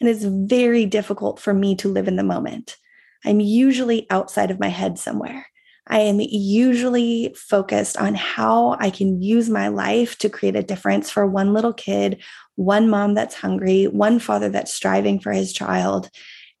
And 0.00 0.08
it's 0.08 0.24
very 0.24 0.86
difficult 0.86 1.38
for 1.38 1.52
me 1.52 1.74
to 1.76 1.88
live 1.88 2.08
in 2.08 2.16
the 2.16 2.22
moment. 2.22 2.76
I'm 3.24 3.40
usually 3.40 4.06
outside 4.10 4.50
of 4.50 4.60
my 4.60 4.68
head 4.68 4.98
somewhere. 4.98 5.46
I 5.88 6.00
am 6.00 6.20
usually 6.20 7.34
focused 7.36 7.96
on 7.96 8.14
how 8.14 8.76
I 8.78 8.90
can 8.90 9.22
use 9.22 9.48
my 9.48 9.68
life 9.68 10.18
to 10.18 10.28
create 10.28 10.54
a 10.54 10.62
difference 10.62 11.10
for 11.10 11.26
one 11.26 11.54
little 11.54 11.72
kid, 11.72 12.22
one 12.56 12.90
mom 12.90 13.14
that's 13.14 13.34
hungry, 13.34 13.86
one 13.86 14.18
father 14.18 14.50
that's 14.50 14.72
striving 14.72 15.18
for 15.18 15.32
his 15.32 15.52
child, 15.52 16.10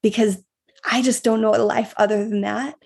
because 0.02 0.42
I 0.90 1.02
just 1.02 1.24
don't 1.24 1.42
know 1.42 1.54
a 1.54 1.58
life 1.58 1.92
other 1.98 2.26
than 2.26 2.40
that. 2.40 2.76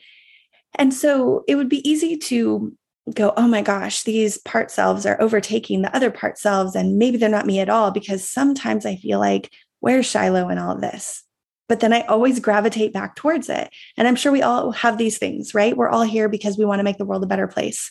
And 0.75 0.93
so 0.93 1.45
it 1.47 1.55
would 1.55 1.69
be 1.69 1.89
easy 1.89 2.17
to 2.17 2.77
go, 3.14 3.32
oh 3.37 3.49
my 3.49 3.62
gosh, 3.62 4.04
these 4.04 4.38
part 4.38 4.71
selves 4.71 5.06
are 5.06 5.21
overtaking 5.21 5.82
the 5.82 5.94
other 5.94 6.11
part 6.11 6.38
selves, 6.38 6.75
and 6.75 6.99
maybe 6.99 7.16
they're 7.16 7.28
not 7.28 7.47
me 7.47 7.61
at 7.61 7.68
all. 7.68 7.90
Because 7.90 8.28
sometimes 8.28 8.87
I 8.87 8.97
feel 8.97 9.18
like, 9.18 9.50
where's 9.80 10.06
Shiloh 10.06 10.49
in 10.49 10.59
all 10.59 10.75
of 10.75 10.80
this? 10.80 11.25
But 11.68 11.80
then 11.80 11.92
I 11.92 12.02
always 12.02 12.38
gravitate 12.38 12.92
back 12.92 13.16
towards 13.16 13.49
it. 13.49 13.71
And 13.97 14.06
I'm 14.06 14.16
sure 14.16 14.30
we 14.30 14.42
all 14.42 14.73
have 14.73 14.99
these 14.99 15.18
things, 15.18 15.54
right? 15.54 15.76
We're 15.76 15.88
all 15.88 16.02
here 16.02 16.28
because 16.28 16.59
we 16.59 16.64
want 16.64 16.80
to 16.80 16.85
make 16.85 16.99
the 16.99 17.04
world 17.04 17.25
a 17.25 17.26
better 17.26 17.47
place. 17.47 17.90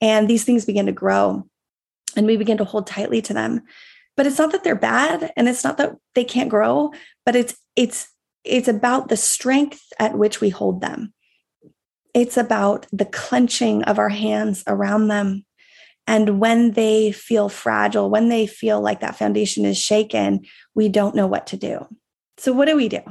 And 0.00 0.28
these 0.28 0.44
things 0.44 0.64
begin 0.64 0.86
to 0.86 0.92
grow 0.92 1.48
and 2.16 2.26
we 2.26 2.36
begin 2.36 2.58
to 2.58 2.64
hold 2.64 2.86
tightly 2.86 3.22
to 3.22 3.34
them. 3.34 3.62
But 4.16 4.26
it's 4.26 4.38
not 4.38 4.52
that 4.52 4.64
they're 4.64 4.74
bad 4.74 5.32
and 5.36 5.48
it's 5.48 5.64
not 5.64 5.78
that 5.78 5.96
they 6.14 6.24
can't 6.24 6.50
grow, 6.50 6.92
but 7.24 7.36
it's 7.36 7.56
it's 7.76 8.08
it's 8.44 8.68
about 8.68 9.08
the 9.08 9.16
strength 9.16 9.80
at 9.98 10.18
which 10.18 10.40
we 10.40 10.50
hold 10.50 10.80
them. 10.80 11.12
It's 12.18 12.36
about 12.36 12.84
the 12.90 13.04
clenching 13.04 13.84
of 13.84 14.00
our 14.00 14.08
hands 14.08 14.64
around 14.66 15.06
them. 15.06 15.44
And 16.08 16.40
when 16.40 16.72
they 16.72 17.12
feel 17.12 17.48
fragile, 17.48 18.10
when 18.10 18.28
they 18.28 18.44
feel 18.44 18.80
like 18.80 18.98
that 18.98 19.16
foundation 19.16 19.64
is 19.64 19.78
shaken, 19.78 20.40
we 20.74 20.88
don't 20.88 21.14
know 21.14 21.28
what 21.28 21.46
to 21.46 21.56
do. 21.56 21.86
So, 22.36 22.52
what 22.52 22.66
do 22.66 22.74
we 22.74 22.88
do? 22.88 23.02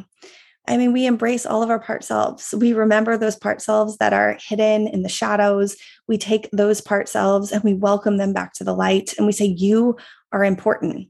I 0.67 0.75
mean, 0.75 0.91
we 0.91 1.05
embrace 1.05 1.45
all 1.45 1.63
of 1.63 1.69
our 1.69 1.79
part 1.79 2.03
selves. 2.03 2.53
We 2.53 2.73
remember 2.73 3.17
those 3.17 3.37
part 3.37 3.61
selves 3.61 3.95
that 3.99 4.11
are 4.11 4.37
hidden 4.45 4.87
in 4.89 5.03
the 5.03 5.09
shadows. 5.09 5.77
We 6.09 6.17
take 6.17 6.49
those 6.51 6.81
part 6.81 7.07
selves 7.07 7.53
and 7.53 7.63
we 7.63 7.75
welcome 7.75 8.17
them 8.17 8.33
back 8.33 8.51
to 8.55 8.65
the 8.65 8.75
light 8.75 9.13
and 9.17 9.25
we 9.25 9.31
say, 9.31 9.45
You 9.45 9.95
are 10.33 10.43
important. 10.43 11.07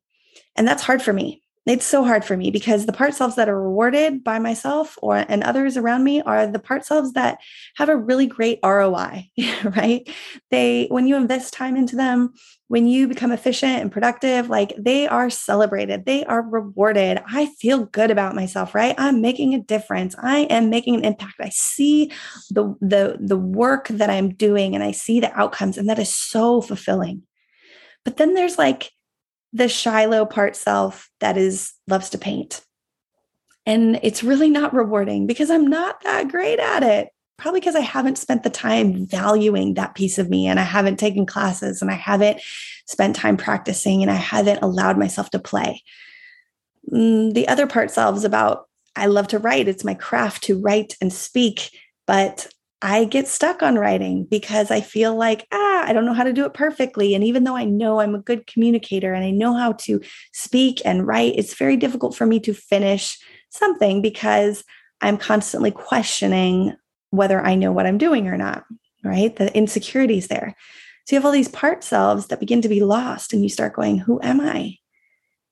And 0.55 0.67
that's 0.67 0.83
hard 0.83 1.01
for 1.01 1.13
me. 1.13 1.41
It's 1.67 1.85
so 1.85 2.05
hard 2.05 2.23
for 2.23 2.37
me 2.37 2.49
because 2.49 2.85
the 2.85 2.93
part 2.93 3.13
selves 3.13 3.35
that 3.35 3.49
are 3.49 3.61
rewarded 3.61 4.23
by 4.23 4.39
myself 4.39 4.97
or 5.01 5.17
and 5.27 5.43
others 5.43 5.75
around 5.75 6.05
me 6.05 6.21
are 6.21 6.47
the 6.47 6.59
part 6.59 6.85
selves 6.85 7.11
that 7.11 7.39
have 7.75 7.89
a 7.89 7.97
really 7.97 8.25
great 8.25 8.59
ROI, 8.63 9.29
right? 9.75 10.09
They 10.49 10.87
when 10.89 11.07
you 11.07 11.17
invest 11.17 11.53
time 11.53 11.75
into 11.75 11.97
them, 11.97 12.33
when 12.69 12.87
you 12.87 13.09
become 13.09 13.33
efficient 13.33 13.81
and 13.81 13.91
productive, 13.91 14.49
like 14.49 14.73
they 14.77 15.09
are 15.09 15.29
celebrated, 15.29 16.05
they 16.05 16.23
are 16.23 16.41
rewarded. 16.41 17.21
I 17.27 17.47
feel 17.59 17.83
good 17.85 18.11
about 18.11 18.33
myself, 18.33 18.73
right? 18.73 18.95
I'm 18.97 19.19
making 19.19 19.53
a 19.53 19.59
difference. 19.61 20.15
I 20.23 20.39
am 20.49 20.69
making 20.69 20.95
an 20.95 21.03
impact. 21.03 21.35
I 21.41 21.49
see 21.49 22.13
the 22.49 22.75
the 22.79 23.17
the 23.19 23.37
work 23.37 23.89
that 23.89 24.09
I'm 24.09 24.33
doing 24.33 24.73
and 24.73 24.85
I 24.85 24.91
see 24.91 25.19
the 25.19 25.37
outcomes 25.37 25.77
and 25.77 25.89
that 25.89 25.99
is 25.99 26.15
so 26.15 26.61
fulfilling. 26.61 27.23
But 28.05 28.15
then 28.15 28.35
there's 28.35 28.57
like 28.57 28.91
the 29.53 29.67
Shiloh 29.67 30.25
part 30.25 30.55
self 30.55 31.09
that 31.19 31.37
is 31.37 31.73
loves 31.87 32.09
to 32.11 32.17
paint. 32.17 32.61
And 33.65 33.99
it's 34.01 34.23
really 34.23 34.49
not 34.49 34.73
rewarding 34.73 35.27
because 35.27 35.49
I'm 35.49 35.67
not 35.67 36.01
that 36.03 36.29
great 36.29 36.59
at 36.59 36.83
it. 36.83 37.09
Probably 37.37 37.59
because 37.59 37.75
I 37.75 37.81
haven't 37.81 38.17
spent 38.17 38.41
the 38.41 38.49
time 38.49 39.05
valuing 39.05 39.75
that 39.75 39.93
piece 39.93 40.17
of 40.17 40.29
me 40.29 40.47
and 40.47 40.59
I 40.59 40.63
haven't 40.63 40.97
taken 40.97 41.25
classes 41.25 41.81
and 41.81 41.91
I 41.91 41.93
haven't 41.93 42.41
spent 42.87 43.15
time 43.15 43.37
practicing 43.37 44.01
and 44.01 44.09
I 44.09 44.15
haven't 44.15 44.63
allowed 44.63 44.97
myself 44.97 45.29
to 45.31 45.39
play. 45.39 45.83
Mm, 46.91 47.33
the 47.33 47.47
other 47.47 47.67
part 47.67 47.91
selves 47.91 48.23
about 48.23 48.67
I 48.95 49.05
love 49.05 49.27
to 49.29 49.39
write. 49.39 49.67
It's 49.67 49.83
my 49.83 49.93
craft 49.93 50.45
to 50.45 50.59
write 50.59 50.95
and 50.99 51.13
speak, 51.13 51.69
but 52.07 52.47
I 52.81 53.05
get 53.05 53.27
stuck 53.27 53.61
on 53.61 53.77
writing 53.77 54.25
because 54.25 54.71
I 54.71 54.81
feel 54.81 55.15
like, 55.15 55.47
ah, 55.51 55.66
I 55.87 55.93
don't 55.93 56.05
know 56.05 56.13
how 56.13 56.23
to 56.23 56.33
do 56.33 56.45
it 56.45 56.53
perfectly. 56.53 57.15
And 57.15 57.23
even 57.23 57.43
though 57.43 57.55
I 57.55 57.63
know 57.63 57.99
I'm 57.99 58.15
a 58.15 58.19
good 58.19 58.45
communicator 58.45 59.13
and 59.13 59.23
I 59.23 59.31
know 59.31 59.55
how 59.55 59.73
to 59.73 60.01
speak 60.33 60.81
and 60.85 61.07
write, 61.07 61.35
it's 61.37 61.53
very 61.53 61.77
difficult 61.77 62.15
for 62.15 62.25
me 62.25 62.39
to 62.41 62.53
finish 62.53 63.17
something 63.49 64.01
because 64.01 64.63
I'm 65.01 65.17
constantly 65.17 65.71
questioning 65.71 66.75
whether 67.11 67.39
I 67.41 67.55
know 67.55 67.71
what 67.71 67.85
I'm 67.85 67.97
doing 67.97 68.27
or 68.27 68.37
not, 68.37 68.65
right? 69.03 69.35
The 69.35 69.55
insecurities 69.55 70.27
there. 70.27 70.55
So 71.05 71.15
you 71.15 71.19
have 71.19 71.25
all 71.25 71.31
these 71.31 71.47
part 71.47 71.83
selves 71.83 72.27
that 72.27 72.41
begin 72.41 72.61
to 72.63 72.69
be 72.69 72.81
lost, 72.81 73.31
and 73.31 73.41
you 73.41 73.47
start 73.47 73.73
going, 73.73 73.97
Who 73.99 74.19
am 74.21 74.41
I? 74.41 74.75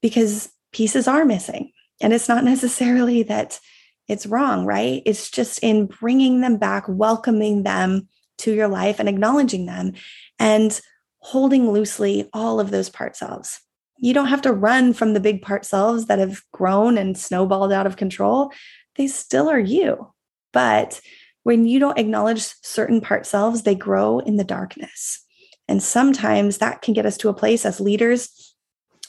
Because 0.02 0.50
pieces 0.74 1.08
are 1.08 1.24
missing. 1.24 1.72
And 2.02 2.12
it's 2.12 2.28
not 2.28 2.44
necessarily 2.54 3.24
that 3.24 3.60
it's 4.08 4.26
wrong, 4.26 4.66
right? 4.66 5.02
It's 5.06 5.32
just 5.32 5.60
in 5.60 5.88
bringing 5.88 6.42
them 6.42 6.58
back, 6.58 6.86
welcoming 6.88 7.64
them 7.64 8.08
to 8.40 8.54
your 8.54 8.68
life 8.68 9.00
and 9.00 9.10
acknowledging 9.10 9.66
them 9.66 9.94
and 10.40 10.80
holding 11.20 11.72
loosely 11.72 12.30
all 12.34 12.60
of 12.60 12.72
those 12.72 12.90
part 12.90 13.16
selves. 13.16 13.60
You 13.98 14.14
don't 14.14 14.28
have 14.28 14.42
to 14.44 14.54
run 14.54 14.94
from 14.94 15.14
the 15.14 15.20
big 15.20 15.42
part 15.42 15.66
selves 15.66 16.06
that 16.06 16.20
have 16.20 16.42
grown 16.52 16.98
and 16.98 17.18
snowballed 17.18 17.72
out 17.72 17.88
of 17.88 17.98
control. 17.98 18.52
They 18.96 19.08
still 19.08 19.50
are 19.50 19.60
you. 19.60 20.12
But 20.52 21.02
when 21.44 21.66
you 21.66 21.80
don't 21.80 21.98
acknowledge 21.98 22.42
certain 22.62 23.02
part 23.02 23.26
selves, 23.26 23.64
they 23.64 23.76
grow 23.76 24.20
in 24.20 24.38
the 24.38 24.44
darkness. 24.44 25.24
And 25.68 25.82
sometimes 25.82 26.58
that 26.58 26.82
can 26.82 26.94
get 26.94 27.06
us 27.06 27.18
to 27.18 27.30
a 27.30 27.34
place 27.34 27.66
as 27.66 27.80
leaders 27.80 28.56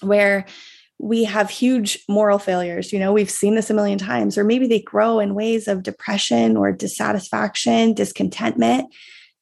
where 0.01 0.47
we 0.99 1.25
have 1.25 1.51
huge 1.51 1.99
moral 2.09 2.39
failures. 2.39 2.93
You 2.93 2.99
know, 2.99 3.13
we've 3.13 3.31
seen 3.31 3.55
this 3.55 3.71
a 3.71 3.75
million 3.75 3.99
times, 3.99 4.39
or 4.39 4.45
maybe 4.45 4.67
they 4.67 4.81
grow 4.81 5.19
in 5.19 5.35
ways 5.35 5.69
of 5.69 5.83
depression 5.83 6.57
or 6.57 6.73
dissatisfaction, 6.73 7.93
discontentment. 7.93 8.93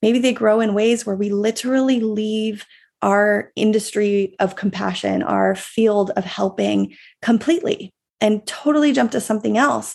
Maybe 0.02 0.18
they 0.18 0.32
grow 0.32 0.60
in 0.60 0.74
ways 0.74 1.06
where 1.06 1.16
we 1.16 1.30
literally 1.30 2.00
leave 2.00 2.66
our 3.02 3.52
industry 3.54 4.34
of 4.40 4.56
compassion, 4.56 5.22
our 5.22 5.54
field 5.54 6.10
of 6.16 6.24
helping 6.24 6.96
completely 7.22 7.92
and 8.20 8.46
totally 8.46 8.92
jump 8.92 9.12
to 9.12 9.20
something 9.20 9.58
else. 9.58 9.94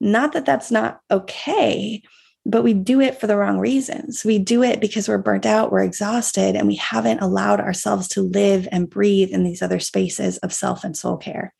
Not 0.00 0.32
that 0.32 0.46
that's 0.46 0.70
not 0.70 1.00
okay, 1.10 2.02
but 2.46 2.62
we 2.62 2.72
do 2.72 3.00
it 3.00 3.20
for 3.20 3.26
the 3.26 3.36
wrong 3.36 3.58
reasons. 3.58 4.24
We 4.24 4.38
do 4.38 4.62
it 4.62 4.80
because 4.80 5.08
we're 5.08 5.18
burnt 5.18 5.46
out, 5.46 5.70
we're 5.70 5.82
exhausted, 5.82 6.56
and 6.56 6.66
we 6.66 6.76
haven't 6.76 7.20
allowed 7.20 7.60
ourselves 7.60 8.08
to 8.08 8.22
live 8.22 8.66
and 8.72 8.88
breathe 8.88 9.30
in 9.30 9.44
these 9.44 9.62
other 9.62 9.80
spaces 9.80 10.38
of 10.38 10.52
self 10.52 10.82
and 10.82 10.96
soul 10.96 11.16
care. 11.16 11.52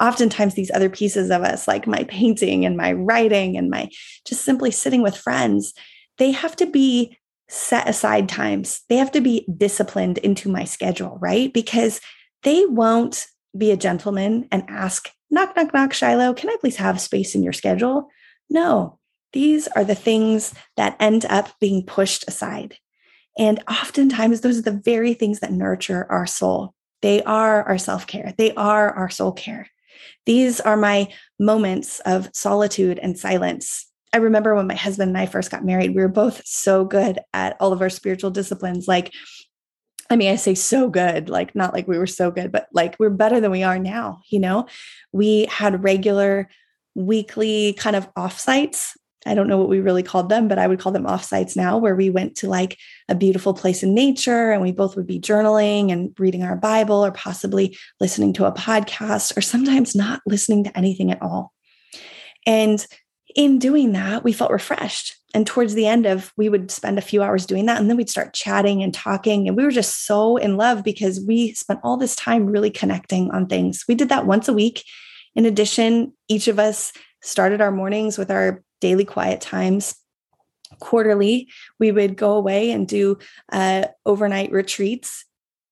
Oftentimes, 0.00 0.54
these 0.54 0.72
other 0.72 0.90
pieces 0.90 1.30
of 1.30 1.42
us, 1.42 1.68
like 1.68 1.86
my 1.86 2.04
painting 2.04 2.66
and 2.66 2.76
my 2.76 2.92
writing 2.92 3.56
and 3.56 3.70
my 3.70 3.88
just 4.26 4.44
simply 4.44 4.72
sitting 4.72 5.02
with 5.02 5.16
friends, 5.16 5.72
they 6.18 6.32
have 6.32 6.56
to 6.56 6.66
be 6.66 7.16
set 7.48 7.88
aside 7.88 8.28
times. 8.28 8.80
They 8.88 8.96
have 8.96 9.12
to 9.12 9.20
be 9.20 9.46
disciplined 9.56 10.18
into 10.18 10.48
my 10.48 10.64
schedule, 10.64 11.18
right? 11.20 11.52
Because 11.52 12.00
they 12.42 12.64
won't 12.66 13.26
be 13.56 13.70
a 13.70 13.76
gentleman 13.76 14.48
and 14.50 14.64
ask, 14.68 15.10
knock, 15.30 15.54
knock, 15.54 15.72
knock, 15.72 15.92
Shiloh, 15.92 16.34
can 16.34 16.48
I 16.50 16.56
please 16.60 16.76
have 16.76 17.00
space 17.00 17.34
in 17.34 17.42
your 17.42 17.52
schedule? 17.52 18.08
No, 18.50 18.98
these 19.32 19.68
are 19.68 19.84
the 19.84 19.94
things 19.94 20.54
that 20.76 20.96
end 21.00 21.24
up 21.26 21.48
being 21.60 21.84
pushed 21.84 22.24
aside. 22.28 22.76
And 23.38 23.62
oftentimes, 23.68 24.40
those 24.40 24.58
are 24.58 24.62
the 24.62 24.70
very 24.84 25.14
things 25.14 25.40
that 25.40 25.52
nurture 25.52 26.06
our 26.10 26.26
soul. 26.26 26.74
They 27.00 27.22
are 27.22 27.62
our 27.64 27.78
self 27.78 28.06
care, 28.06 28.34
they 28.36 28.54
are 28.54 28.90
our 28.92 29.10
soul 29.10 29.32
care. 29.32 29.68
These 30.24 30.60
are 30.60 30.76
my 30.76 31.08
moments 31.38 32.00
of 32.00 32.30
solitude 32.32 32.98
and 32.98 33.18
silence. 33.18 33.86
I 34.12 34.18
remember 34.18 34.54
when 34.54 34.66
my 34.66 34.74
husband 34.74 35.08
and 35.08 35.18
I 35.18 35.26
first 35.26 35.50
got 35.50 35.64
married, 35.64 35.94
we 35.94 36.02
were 36.02 36.08
both 36.08 36.42
so 36.46 36.84
good 36.84 37.18
at 37.32 37.56
all 37.58 37.72
of 37.72 37.80
our 37.80 37.90
spiritual 37.90 38.30
disciplines. 38.30 38.86
Like, 38.86 39.12
I 40.10 40.16
mean, 40.16 40.30
I 40.30 40.36
say 40.36 40.54
so 40.54 40.90
good, 40.90 41.30
like 41.30 41.54
not 41.54 41.72
like 41.72 41.88
we 41.88 41.98
were 41.98 42.06
so 42.06 42.30
good, 42.30 42.52
but 42.52 42.68
like 42.72 42.96
we're 42.98 43.10
better 43.10 43.40
than 43.40 43.50
we 43.50 43.62
are 43.62 43.78
now. 43.78 44.20
You 44.28 44.40
know, 44.40 44.66
we 45.12 45.46
had 45.46 45.82
regular 45.82 46.48
weekly 46.94 47.72
kind 47.78 47.96
of 47.96 48.12
offsites 48.14 48.92
I 49.26 49.34
don't 49.34 49.46
know 49.46 49.58
what 49.58 49.68
we 49.68 49.80
really 49.80 50.02
called 50.02 50.28
them, 50.28 50.48
but 50.48 50.58
I 50.58 50.66
would 50.66 50.80
call 50.80 50.92
them 50.92 51.04
offsites 51.06 51.56
now, 51.56 51.78
where 51.78 51.94
we 51.94 52.10
went 52.10 52.36
to 52.38 52.48
like 52.48 52.76
a 53.08 53.14
beautiful 53.14 53.54
place 53.54 53.82
in 53.82 53.94
nature 53.94 54.50
and 54.50 54.62
we 54.62 54.72
both 54.72 54.96
would 54.96 55.06
be 55.06 55.20
journaling 55.20 55.92
and 55.92 56.12
reading 56.18 56.42
our 56.42 56.56
Bible 56.56 57.04
or 57.04 57.12
possibly 57.12 57.76
listening 58.00 58.32
to 58.34 58.46
a 58.46 58.52
podcast 58.52 59.36
or 59.36 59.40
sometimes 59.40 59.94
not 59.94 60.22
listening 60.26 60.64
to 60.64 60.76
anything 60.76 61.10
at 61.12 61.22
all. 61.22 61.52
And 62.46 62.84
in 63.34 63.58
doing 63.58 63.92
that, 63.92 64.24
we 64.24 64.32
felt 64.32 64.50
refreshed. 64.50 65.16
And 65.34 65.46
towards 65.46 65.74
the 65.74 65.86
end 65.86 66.04
of, 66.04 66.32
we 66.36 66.48
would 66.48 66.70
spend 66.70 66.98
a 66.98 67.02
few 67.02 67.22
hours 67.22 67.46
doing 67.46 67.66
that. 67.66 67.80
And 67.80 67.88
then 67.88 67.96
we'd 67.96 68.10
start 68.10 68.34
chatting 68.34 68.82
and 68.82 68.92
talking. 68.92 69.48
And 69.48 69.56
we 69.56 69.64
were 69.64 69.70
just 69.70 70.04
so 70.06 70.36
in 70.36 70.56
love 70.56 70.84
because 70.84 71.24
we 71.26 71.54
spent 71.54 71.80
all 71.82 71.96
this 71.96 72.14
time 72.14 72.46
really 72.46 72.70
connecting 72.70 73.30
on 73.30 73.46
things. 73.46 73.84
We 73.88 73.94
did 73.94 74.10
that 74.10 74.26
once 74.26 74.48
a 74.48 74.52
week. 74.52 74.84
In 75.34 75.46
addition, 75.46 76.12
each 76.28 76.48
of 76.48 76.58
us 76.58 76.92
started 77.22 77.62
our 77.62 77.70
mornings 77.70 78.18
with 78.18 78.30
our 78.30 78.62
daily 78.82 79.06
quiet 79.06 79.40
times 79.40 79.94
quarterly 80.80 81.48
we 81.78 81.92
would 81.92 82.16
go 82.16 82.34
away 82.34 82.70
and 82.70 82.88
do 82.88 83.16
uh, 83.52 83.84
overnight 84.04 84.50
retreats 84.52 85.24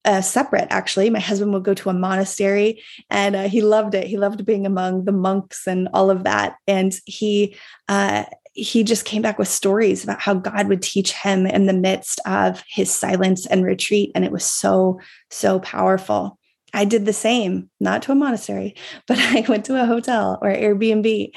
uh, 0.05 0.21
separate 0.21 0.67
actually. 0.71 1.11
My 1.11 1.21
husband 1.21 1.53
would 1.53 1.65
go 1.65 1.75
to 1.75 1.91
a 1.91 1.95
monastery 1.95 2.83
and 3.11 3.37
uh, 3.37 3.49
he 3.49 3.61
loved 3.61 3.95
it. 3.95 4.07
He 4.07 4.17
loved 4.17 4.47
being 4.47 4.65
among 4.67 5.05
the 5.05 5.13
monks 5.13 5.67
and 5.67 5.89
all 5.93 6.11
of 6.11 6.25
that. 6.25 6.57
And 6.67 6.99
he 7.05 7.57
uh, 7.89 8.25
he 8.53 8.83
just 8.83 9.05
came 9.05 9.23
back 9.23 9.39
with 9.39 9.47
stories 9.47 10.03
about 10.03 10.21
how 10.21 10.35
god 10.35 10.69
would 10.69 10.83
teach 10.83 11.13
him 11.13 11.47
in 11.47 11.67
the 11.67 11.73
midst 11.73 12.21
of 12.27 12.65
his 12.69 12.91
silence 12.91 13.47
and 13.47 13.65
retreat 13.65 14.11
and 14.15 14.25
it 14.25 14.33
was 14.33 14.45
so 14.45 14.99
so 15.31 15.61
powerful. 15.61 16.39
I 16.73 16.85
did 16.85 17.05
the 17.05 17.13
same 17.13 17.69
not 17.81 18.03
to 18.03 18.13
a 18.13 18.15
monastery 18.15 18.75
but 19.07 19.19
i 19.19 19.45
went 19.49 19.65
to 19.67 19.81
a 19.81 19.87
hotel 19.87 20.39
or 20.41 20.49
airbnb 20.49 21.33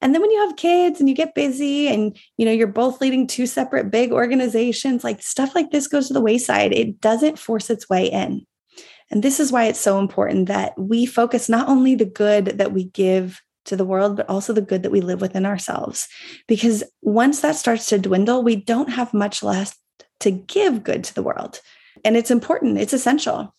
and 0.00 0.14
then 0.14 0.22
when 0.22 0.30
you 0.30 0.46
have 0.46 0.56
kids 0.56 1.00
and 1.00 1.08
you 1.08 1.14
get 1.14 1.34
busy 1.34 1.88
and 1.88 2.16
you 2.36 2.46
know 2.46 2.52
you're 2.52 2.66
both 2.66 3.00
leading 3.00 3.26
two 3.26 3.46
separate 3.46 3.90
big 3.90 4.12
organizations, 4.12 5.04
like 5.04 5.22
stuff 5.22 5.54
like 5.54 5.70
this 5.70 5.86
goes 5.86 6.08
to 6.08 6.14
the 6.14 6.20
wayside. 6.20 6.72
It 6.72 7.00
doesn't 7.00 7.38
force 7.38 7.70
its 7.70 7.88
way 7.88 8.06
in. 8.06 8.46
And 9.10 9.22
this 9.22 9.40
is 9.40 9.50
why 9.50 9.64
it's 9.64 9.80
so 9.80 9.98
important 9.98 10.46
that 10.48 10.78
we 10.78 11.04
focus 11.04 11.48
not 11.48 11.68
only 11.68 11.94
the 11.94 12.04
good 12.04 12.46
that 12.58 12.72
we 12.72 12.84
give 12.84 13.40
to 13.64 13.76
the 13.76 13.84
world, 13.84 14.16
but 14.16 14.28
also 14.28 14.52
the 14.52 14.62
good 14.62 14.82
that 14.84 14.92
we 14.92 15.00
live 15.00 15.20
within 15.20 15.44
ourselves. 15.44 16.08
Because 16.46 16.84
once 17.02 17.40
that 17.40 17.56
starts 17.56 17.86
to 17.86 17.98
dwindle, 17.98 18.42
we 18.42 18.56
don't 18.56 18.90
have 18.90 19.12
much 19.12 19.42
left 19.42 19.76
to 20.20 20.30
give 20.30 20.84
good 20.84 21.04
to 21.04 21.14
the 21.14 21.22
world. 21.22 21.60
And 22.04 22.16
it's 22.16 22.30
important, 22.30 22.78
it's 22.78 22.92
essential. 22.92 23.54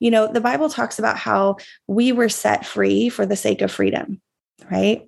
You 0.00 0.10
know, 0.10 0.26
the 0.32 0.40
Bible 0.40 0.70
talks 0.70 0.98
about 0.98 1.18
how 1.18 1.56
we 1.86 2.12
were 2.12 2.28
set 2.28 2.64
free 2.64 3.08
for 3.08 3.26
the 3.26 3.36
sake 3.36 3.60
of 3.60 3.70
freedom, 3.70 4.20
right? 4.70 5.02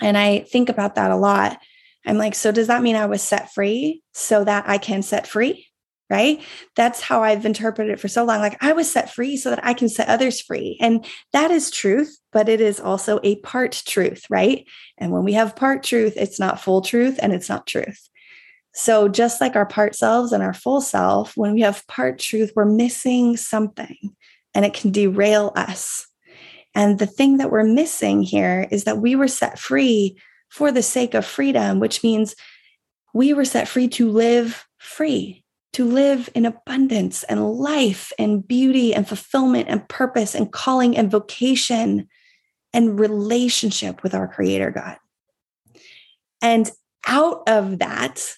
And 0.00 0.16
I 0.16 0.40
think 0.40 0.68
about 0.68 0.94
that 0.96 1.10
a 1.10 1.16
lot. 1.16 1.58
I'm 2.04 2.18
like, 2.18 2.34
so 2.34 2.52
does 2.52 2.68
that 2.68 2.82
mean 2.82 2.96
I 2.96 3.06
was 3.06 3.22
set 3.22 3.52
free 3.52 4.02
so 4.14 4.44
that 4.44 4.68
I 4.68 4.78
can 4.78 5.02
set 5.02 5.26
free? 5.26 5.66
Right. 6.08 6.40
That's 6.76 7.00
how 7.00 7.24
I've 7.24 7.44
interpreted 7.44 7.92
it 7.92 7.98
for 7.98 8.06
so 8.06 8.24
long. 8.24 8.38
Like 8.38 8.62
I 8.62 8.72
was 8.72 8.88
set 8.88 9.12
free 9.12 9.36
so 9.36 9.50
that 9.50 9.64
I 9.64 9.74
can 9.74 9.88
set 9.88 10.06
others 10.06 10.40
free. 10.40 10.78
And 10.80 11.04
that 11.32 11.50
is 11.50 11.68
truth, 11.68 12.16
but 12.32 12.48
it 12.48 12.60
is 12.60 12.78
also 12.78 13.18
a 13.24 13.40
part 13.40 13.82
truth. 13.88 14.22
Right. 14.30 14.68
And 14.98 15.10
when 15.10 15.24
we 15.24 15.32
have 15.32 15.56
part 15.56 15.82
truth, 15.82 16.12
it's 16.16 16.38
not 16.38 16.60
full 16.60 16.80
truth 16.80 17.18
and 17.20 17.32
it's 17.32 17.48
not 17.48 17.66
truth. 17.66 18.08
So, 18.76 19.08
just 19.08 19.40
like 19.40 19.56
our 19.56 19.64
part 19.64 19.96
selves 19.96 20.32
and 20.32 20.42
our 20.42 20.52
full 20.52 20.82
self, 20.82 21.34
when 21.34 21.54
we 21.54 21.62
have 21.62 21.86
part 21.86 22.18
truth, 22.18 22.52
we're 22.54 22.66
missing 22.66 23.38
something 23.38 24.14
and 24.54 24.66
it 24.66 24.74
can 24.74 24.90
derail 24.90 25.50
us. 25.56 26.06
And 26.76 26.98
the 26.98 27.06
thing 27.06 27.38
that 27.38 27.50
we're 27.50 27.64
missing 27.64 28.22
here 28.22 28.68
is 28.70 28.84
that 28.84 28.98
we 28.98 29.16
were 29.16 29.28
set 29.28 29.58
free 29.58 30.18
for 30.50 30.70
the 30.70 30.82
sake 30.82 31.14
of 31.14 31.24
freedom, 31.24 31.80
which 31.80 32.04
means 32.04 32.36
we 33.14 33.32
were 33.32 33.46
set 33.46 33.66
free 33.66 33.88
to 33.88 34.10
live 34.10 34.66
free, 34.76 35.42
to 35.72 35.86
live 35.86 36.28
in 36.34 36.44
abundance 36.44 37.24
and 37.24 37.50
life 37.54 38.12
and 38.18 38.46
beauty 38.46 38.94
and 38.94 39.08
fulfillment 39.08 39.68
and 39.70 39.88
purpose 39.88 40.34
and 40.34 40.52
calling 40.52 40.96
and 40.96 41.10
vocation 41.10 42.08
and 42.74 43.00
relationship 43.00 44.02
with 44.02 44.14
our 44.14 44.28
Creator 44.28 44.70
God. 44.70 44.98
And 46.42 46.70
out 47.06 47.48
of 47.48 47.78
that, 47.78 48.34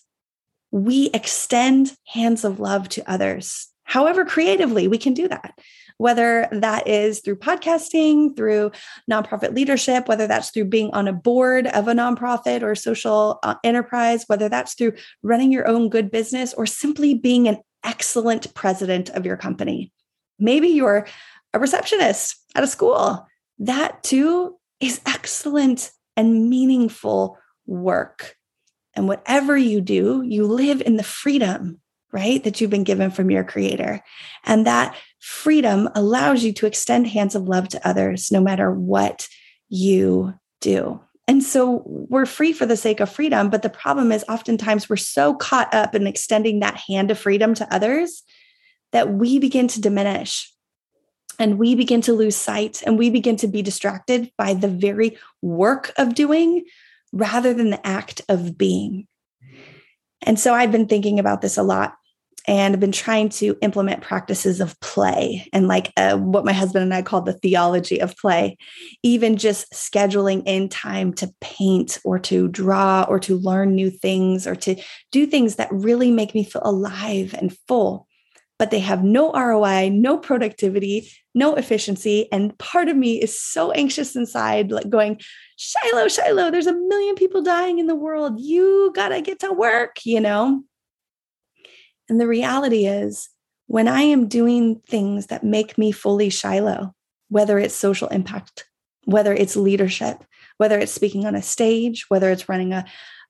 we 0.70 1.10
extend 1.12 1.96
hands 2.06 2.44
of 2.44 2.60
love 2.60 2.88
to 2.90 3.10
others. 3.10 3.66
However, 3.82 4.24
creatively, 4.24 4.86
we 4.86 4.98
can 4.98 5.14
do 5.14 5.26
that, 5.26 5.58
whether 5.98 6.48
that 6.50 6.88
is 6.88 7.20
through 7.20 7.36
podcasting, 7.36 8.34
through 8.36 8.72
nonprofit 9.10 9.54
leadership, 9.54 10.08
whether 10.08 10.26
that's 10.26 10.50
through 10.50 10.64
being 10.64 10.90
on 10.92 11.06
a 11.06 11.12
board 11.12 11.66
of 11.66 11.86
a 11.86 11.92
nonprofit 11.92 12.62
or 12.62 12.74
social 12.74 13.38
uh, 13.42 13.56
enterprise, 13.62 14.24
whether 14.26 14.48
that's 14.48 14.74
through 14.74 14.94
running 15.22 15.52
your 15.52 15.68
own 15.68 15.88
good 15.88 16.10
business 16.10 16.54
or 16.54 16.66
simply 16.66 17.14
being 17.14 17.46
an 17.46 17.58
excellent 17.84 18.52
president 18.54 19.10
of 19.10 19.26
your 19.26 19.36
company. 19.36 19.92
Maybe 20.38 20.68
you're 20.68 21.06
a 21.52 21.58
receptionist 21.58 22.36
at 22.54 22.64
a 22.64 22.68
school. 22.68 23.26
That 23.58 24.02
too 24.02 24.56
is 24.80 25.00
excellent 25.06 25.90
and 26.16 26.48
meaningful 26.48 27.38
work. 27.66 28.34
And 28.94 29.08
whatever 29.08 29.56
you 29.56 29.80
do, 29.80 30.22
you 30.24 30.46
live 30.46 30.80
in 30.80 30.96
the 30.96 31.02
freedom, 31.02 31.80
right, 32.12 32.42
that 32.44 32.60
you've 32.60 32.70
been 32.70 32.84
given 32.84 33.10
from 33.10 33.30
your 33.30 33.44
creator. 33.44 34.02
And 34.44 34.66
that 34.66 34.96
freedom 35.20 35.88
allows 35.94 36.42
you 36.42 36.52
to 36.54 36.66
extend 36.66 37.06
hands 37.06 37.34
of 37.34 37.48
love 37.48 37.68
to 37.68 37.88
others 37.88 38.32
no 38.32 38.40
matter 38.40 38.70
what 38.70 39.28
you 39.68 40.34
do. 40.60 41.00
And 41.26 41.42
so 41.42 41.82
we're 41.84 42.24
free 42.24 42.54
for 42.54 42.64
the 42.64 42.76
sake 42.76 43.00
of 43.00 43.10
freedom. 43.10 43.50
But 43.50 43.60
the 43.60 43.68
problem 43.68 44.10
is, 44.12 44.24
oftentimes 44.28 44.88
we're 44.88 44.96
so 44.96 45.34
caught 45.34 45.72
up 45.74 45.94
in 45.94 46.06
extending 46.06 46.60
that 46.60 46.80
hand 46.88 47.10
of 47.10 47.18
freedom 47.18 47.52
to 47.54 47.74
others 47.74 48.22
that 48.92 49.12
we 49.12 49.38
begin 49.38 49.68
to 49.68 49.80
diminish 49.80 50.50
and 51.38 51.58
we 51.58 51.74
begin 51.74 52.00
to 52.00 52.14
lose 52.14 52.34
sight 52.34 52.82
and 52.86 52.98
we 52.98 53.10
begin 53.10 53.36
to 53.36 53.46
be 53.46 53.60
distracted 53.60 54.32
by 54.38 54.54
the 54.54 54.68
very 54.68 55.18
work 55.42 55.92
of 55.98 56.14
doing 56.14 56.64
rather 57.12 57.52
than 57.52 57.70
the 57.70 57.86
act 57.86 58.22
of 58.30 58.56
being. 58.56 59.06
And 60.22 60.40
so 60.40 60.54
I've 60.54 60.72
been 60.72 60.88
thinking 60.88 61.18
about 61.18 61.42
this 61.42 61.58
a 61.58 61.62
lot 61.62 61.97
and 62.48 62.72
I've 62.74 62.80
been 62.80 62.92
trying 62.92 63.28
to 63.28 63.58
implement 63.60 64.00
practices 64.00 64.62
of 64.62 64.80
play 64.80 65.46
and 65.52 65.68
like 65.68 65.92
uh, 65.98 66.16
what 66.16 66.46
my 66.46 66.54
husband 66.54 66.82
and 66.82 66.94
I 66.94 67.02
call 67.02 67.20
the 67.20 67.34
theology 67.34 68.00
of 68.00 68.16
play, 68.16 68.56
even 69.02 69.36
just 69.36 69.70
scheduling 69.72 70.42
in 70.46 70.70
time 70.70 71.12
to 71.14 71.30
paint 71.42 71.98
or 72.04 72.18
to 72.20 72.48
draw 72.48 73.04
or 73.06 73.20
to 73.20 73.36
learn 73.36 73.74
new 73.74 73.90
things 73.90 74.46
or 74.46 74.56
to 74.56 74.82
do 75.12 75.26
things 75.26 75.56
that 75.56 75.68
really 75.70 76.10
make 76.10 76.34
me 76.34 76.42
feel 76.42 76.62
alive 76.64 77.34
and 77.38 77.54
full. 77.68 78.08
But 78.58 78.70
they 78.70 78.80
have 78.80 79.04
no 79.04 79.30
ROI, 79.30 79.90
no 79.90 80.16
productivity, 80.16 81.10
no 81.34 81.54
efficiency. 81.54 82.32
And 82.32 82.56
part 82.58 82.88
of 82.88 82.96
me 82.96 83.20
is 83.20 83.38
so 83.38 83.72
anxious 83.72 84.16
inside, 84.16 84.72
like 84.72 84.88
going, 84.88 85.20
Shiloh, 85.58 86.08
Shiloh, 86.08 86.50
there's 86.50 86.66
a 86.66 86.72
million 86.72 87.14
people 87.14 87.42
dying 87.42 87.78
in 87.78 87.86
the 87.86 87.94
world. 87.94 88.40
You 88.40 88.90
got 88.94 89.10
to 89.10 89.20
get 89.20 89.40
to 89.40 89.52
work, 89.52 89.98
you 90.06 90.20
know? 90.20 90.64
And 92.08 92.20
the 92.20 92.26
reality 92.26 92.86
is, 92.86 93.28
when 93.66 93.86
I 93.86 94.02
am 94.02 94.28
doing 94.28 94.80
things 94.88 95.26
that 95.26 95.44
make 95.44 95.76
me 95.76 95.92
fully 95.92 96.30
Shiloh, 96.30 96.94
whether 97.28 97.58
it's 97.58 97.74
social 97.74 98.08
impact, 98.08 98.64
whether 99.04 99.34
it's 99.34 99.56
leadership, 99.56 100.24
whether 100.56 100.78
it's 100.78 100.92
speaking 100.92 101.26
on 101.26 101.34
a 101.34 101.42
stage, 101.42 102.06
whether 102.08 102.30
it's 102.30 102.48
running 102.48 102.72
a, 102.72 102.84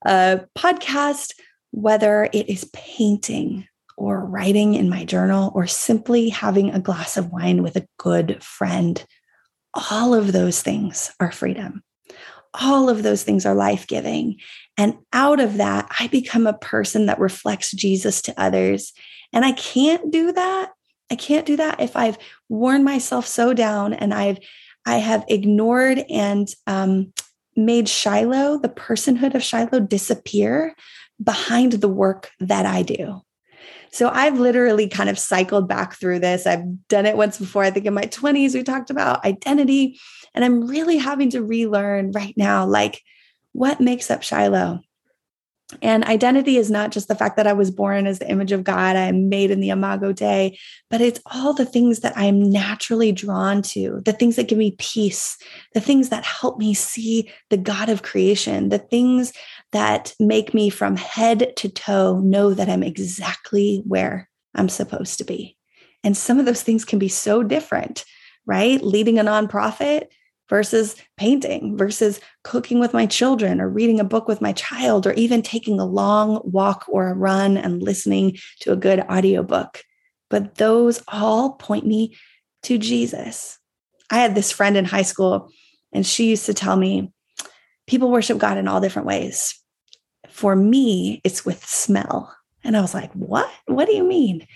a 0.07 0.41
podcast, 0.57 1.33
whether 1.73 2.29
it 2.33 2.49
is 2.49 2.71
painting 2.73 3.67
or 3.97 4.25
writing 4.25 4.75
in 4.75 4.88
my 4.88 5.05
journal 5.05 5.51
or 5.55 5.67
simply 5.67 6.29
having 6.29 6.71
a 6.71 6.81
glass 6.81 7.17
of 7.17 7.33
wine 7.33 7.62
with 7.62 7.77
a 7.77 7.87
good 7.99 8.43
friend, 8.43 9.05
all 9.75 10.14
of 10.14 10.33
those 10.33 10.62
things 10.62 11.12
are 11.19 11.33
freedom 11.33 11.83
all 12.55 12.89
of 12.89 13.03
those 13.03 13.23
things 13.23 13.47
are 13.47 13.55
life 13.55 13.87
giving. 13.87 14.37
And 14.77 14.99
out 15.13 15.41
of 15.41 15.57
that, 15.57 15.89
I 15.99 16.07
become 16.09 16.47
a 16.47 16.59
person 16.59 17.07
that 17.07 17.19
reflects 17.19 17.73
Jesus 17.73 18.23
to 18.23 18.41
others. 18.41 18.93
And 19.33 19.45
I 19.45 19.53
can't 19.53 20.11
do 20.11 20.33
that. 20.33 20.71
I 21.11 21.15
can't 21.15 21.47
do 21.47 21.57
that 21.57 21.81
if 21.81 21.97
I've 21.97 22.19
worn 22.49 22.85
myself 22.85 23.27
so 23.27 23.55
down 23.55 23.93
and 23.93 24.13
I've 24.13 24.39
I 24.87 24.97
have 24.97 25.25
ignored 25.29 26.03
and 26.09 26.49
um, 26.67 27.13
made 27.55 27.89
Shiloh, 27.91 28.59
the 28.59 28.71
personhood 28.71 29.35
of 29.35 29.43
Shiloh, 29.43 29.81
disappear 29.81 30.75
behind 31.23 31.73
the 31.73 31.89
work 31.89 32.31
that 32.41 32.65
I 32.65 32.83
do. 32.83 33.21
So 33.91 34.09
I've 34.09 34.39
literally 34.39 34.89
kind 34.89 35.11
of 35.11 35.19
cycled 35.19 35.69
back 35.69 35.95
through 35.95 36.21
this. 36.21 36.47
I've 36.47 36.89
done 36.89 37.07
it 37.07 37.17
once 37.17 37.39
before. 37.39 37.65
I 37.65 37.71
think 37.71 37.87
in 37.87 37.95
my 37.95 38.05
20s, 38.05 38.55
we 38.55 38.63
talked 38.63 38.91
about 38.91 39.25
identity. 39.25 39.99
And 40.35 40.45
I'm 40.45 40.67
really 40.67 40.99
having 40.99 41.31
to 41.31 41.43
relearn 41.43 42.12
right 42.12 42.35
now, 42.37 42.67
like, 42.67 43.03
what 43.53 43.81
makes 43.81 44.11
up 44.11 44.23
Shiloh? 44.23 44.81
And 45.83 46.03
identity 46.05 46.57
is 46.57 46.71
not 46.71 46.93
just 46.93 47.09
the 47.09 47.14
fact 47.14 47.37
that 47.37 47.47
I 47.47 47.53
was 47.53 47.71
born 47.71 48.07
as 48.07 48.19
the 48.19 48.31
image 48.31 48.53
of 48.53 48.64
God, 48.64 48.97
I'm 48.97 49.29
made 49.29 49.51
in 49.51 49.61
the 49.61 49.69
Imago 49.69 50.12
Dei, 50.12 50.59
but 50.88 51.03
it's 51.03 51.21
all 51.27 51.53
the 51.53 51.67
things 51.67 52.01
that 52.01 52.17
I'm 52.17 52.51
naturally 52.51 53.12
drawn 53.12 53.61
to, 53.62 54.01
the 54.07 54.14
things 54.14 54.37
that 54.37 54.49
give 54.49 54.57
me 54.57 54.77
peace, 54.79 55.37
the 55.75 55.81
things 55.81 56.09
that 56.09 56.25
help 56.25 56.59
me 56.59 56.73
see 56.73 57.31
the 57.51 57.59
God 57.59 57.91
of 57.91 58.03
creation, 58.03 58.71
the 58.71 58.79
things 58.79 59.35
that 59.73 60.14
make 60.19 60.55
me 60.55 60.71
from 60.71 60.97
head 60.97 61.53
to 61.57 61.69
toe 61.69 62.19
know 62.21 62.55
that 62.55 62.71
I'm 62.71 62.83
exactly 62.83 63.83
where 63.87 64.31
I'm 64.55 64.71
supposed 64.71 65.19
to 65.19 65.25
be. 65.25 65.55
And 66.03 66.17
some 66.17 66.41
of 66.41 66.47
those 66.47 66.62
things 66.62 66.87
can 66.87 66.99
be 66.99 67.09
so 67.09 67.43
different, 67.43 68.07
right? 68.49 68.83
Leading 68.83 69.19
a 69.21 69.25
nonprofit 69.25 70.07
versus 70.49 70.97
painting 71.19 71.77
versus 71.77 72.21
cooking 72.43 72.81
with 72.81 72.95
my 72.95 73.07
children 73.07 73.61
or 73.61 73.69
reading 73.69 74.01
a 74.01 74.05
book 74.05 74.27
with 74.27 74.41
my 74.41 74.53
child 74.55 75.07
or 75.07 75.13
even 75.13 75.43
taking 75.43 75.79
a 75.79 75.85
long 75.85 76.41
walk 76.43 76.87
or 76.89 77.09
a 77.09 77.15
run 77.15 77.57
and 77.59 77.83
listening 77.83 78.37
to 78.61 78.73
a 78.73 78.77
good 78.77 79.01
audiobook. 79.11 79.85
But 80.31 80.57
those 80.57 81.03
all 81.07 81.53
point 81.53 81.87
me 81.87 82.17
to 82.65 82.79
Jesus. 82.79 83.59
I 84.11 84.17
had 84.17 84.35
this 84.35 84.51
friend 84.51 84.77
in 84.77 84.87
high 84.87 85.03
school, 85.03 85.51
and 85.93 86.07
she 86.07 86.31
used 86.31 86.47
to 86.47 86.55
tell 86.55 86.77
me 86.77 87.13
people 87.87 88.11
worship 88.11 88.39
God 88.39 88.57
in 88.57 88.67
all 88.67 88.81
different 88.81 89.07
ways. 89.07 89.55
For 90.31 90.57
me, 90.57 91.21
it's 91.25 91.45
with 91.45 91.65
smell. 91.65 92.35
And 92.65 92.77
I 92.77 92.81
was 92.81 92.95
like, 92.95 93.13
what? 93.13 93.51
What 93.67 93.87
do 93.87 93.95
you 93.95 94.05
mean? 94.05 94.47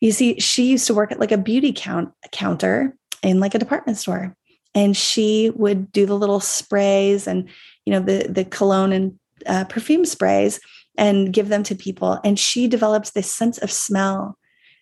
You 0.00 0.12
see, 0.12 0.38
she 0.40 0.66
used 0.66 0.86
to 0.88 0.94
work 0.94 1.12
at 1.12 1.20
like 1.20 1.32
a 1.32 1.38
beauty 1.38 1.72
count 1.74 2.12
counter 2.32 2.96
in 3.22 3.40
like 3.40 3.54
a 3.54 3.58
department 3.58 3.98
store. 3.98 4.34
And 4.74 4.96
she 4.96 5.50
would 5.54 5.90
do 5.92 6.06
the 6.06 6.16
little 6.16 6.40
sprays 6.40 7.26
and 7.26 7.48
you 7.84 7.92
know 7.92 8.00
the 8.00 8.28
the 8.28 8.44
cologne 8.44 8.92
and 8.92 9.18
uh, 9.46 9.64
perfume 9.64 10.04
sprays 10.04 10.60
and 10.96 11.32
give 11.32 11.48
them 11.48 11.62
to 11.64 11.74
people. 11.74 12.20
And 12.24 12.38
she 12.38 12.68
developed 12.68 13.14
this 13.14 13.30
sense 13.30 13.58
of 13.58 13.70
smell 13.70 14.36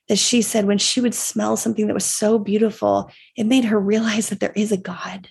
that 0.09 0.18
she 0.18 0.42
said 0.42 0.66
when 0.66 0.79
she 0.79 1.01
would 1.01 1.14
smell 1.14 1.57
something 1.57 1.87
that 1.87 1.94
was 1.94 2.05
so 2.05 2.38
beautiful 2.38 3.11
it 3.37 3.44
made 3.44 3.64
her 3.64 3.79
realize 3.79 4.29
that 4.29 4.38
there 4.40 4.53
is 4.55 4.70
a 4.70 4.77
god 4.77 5.29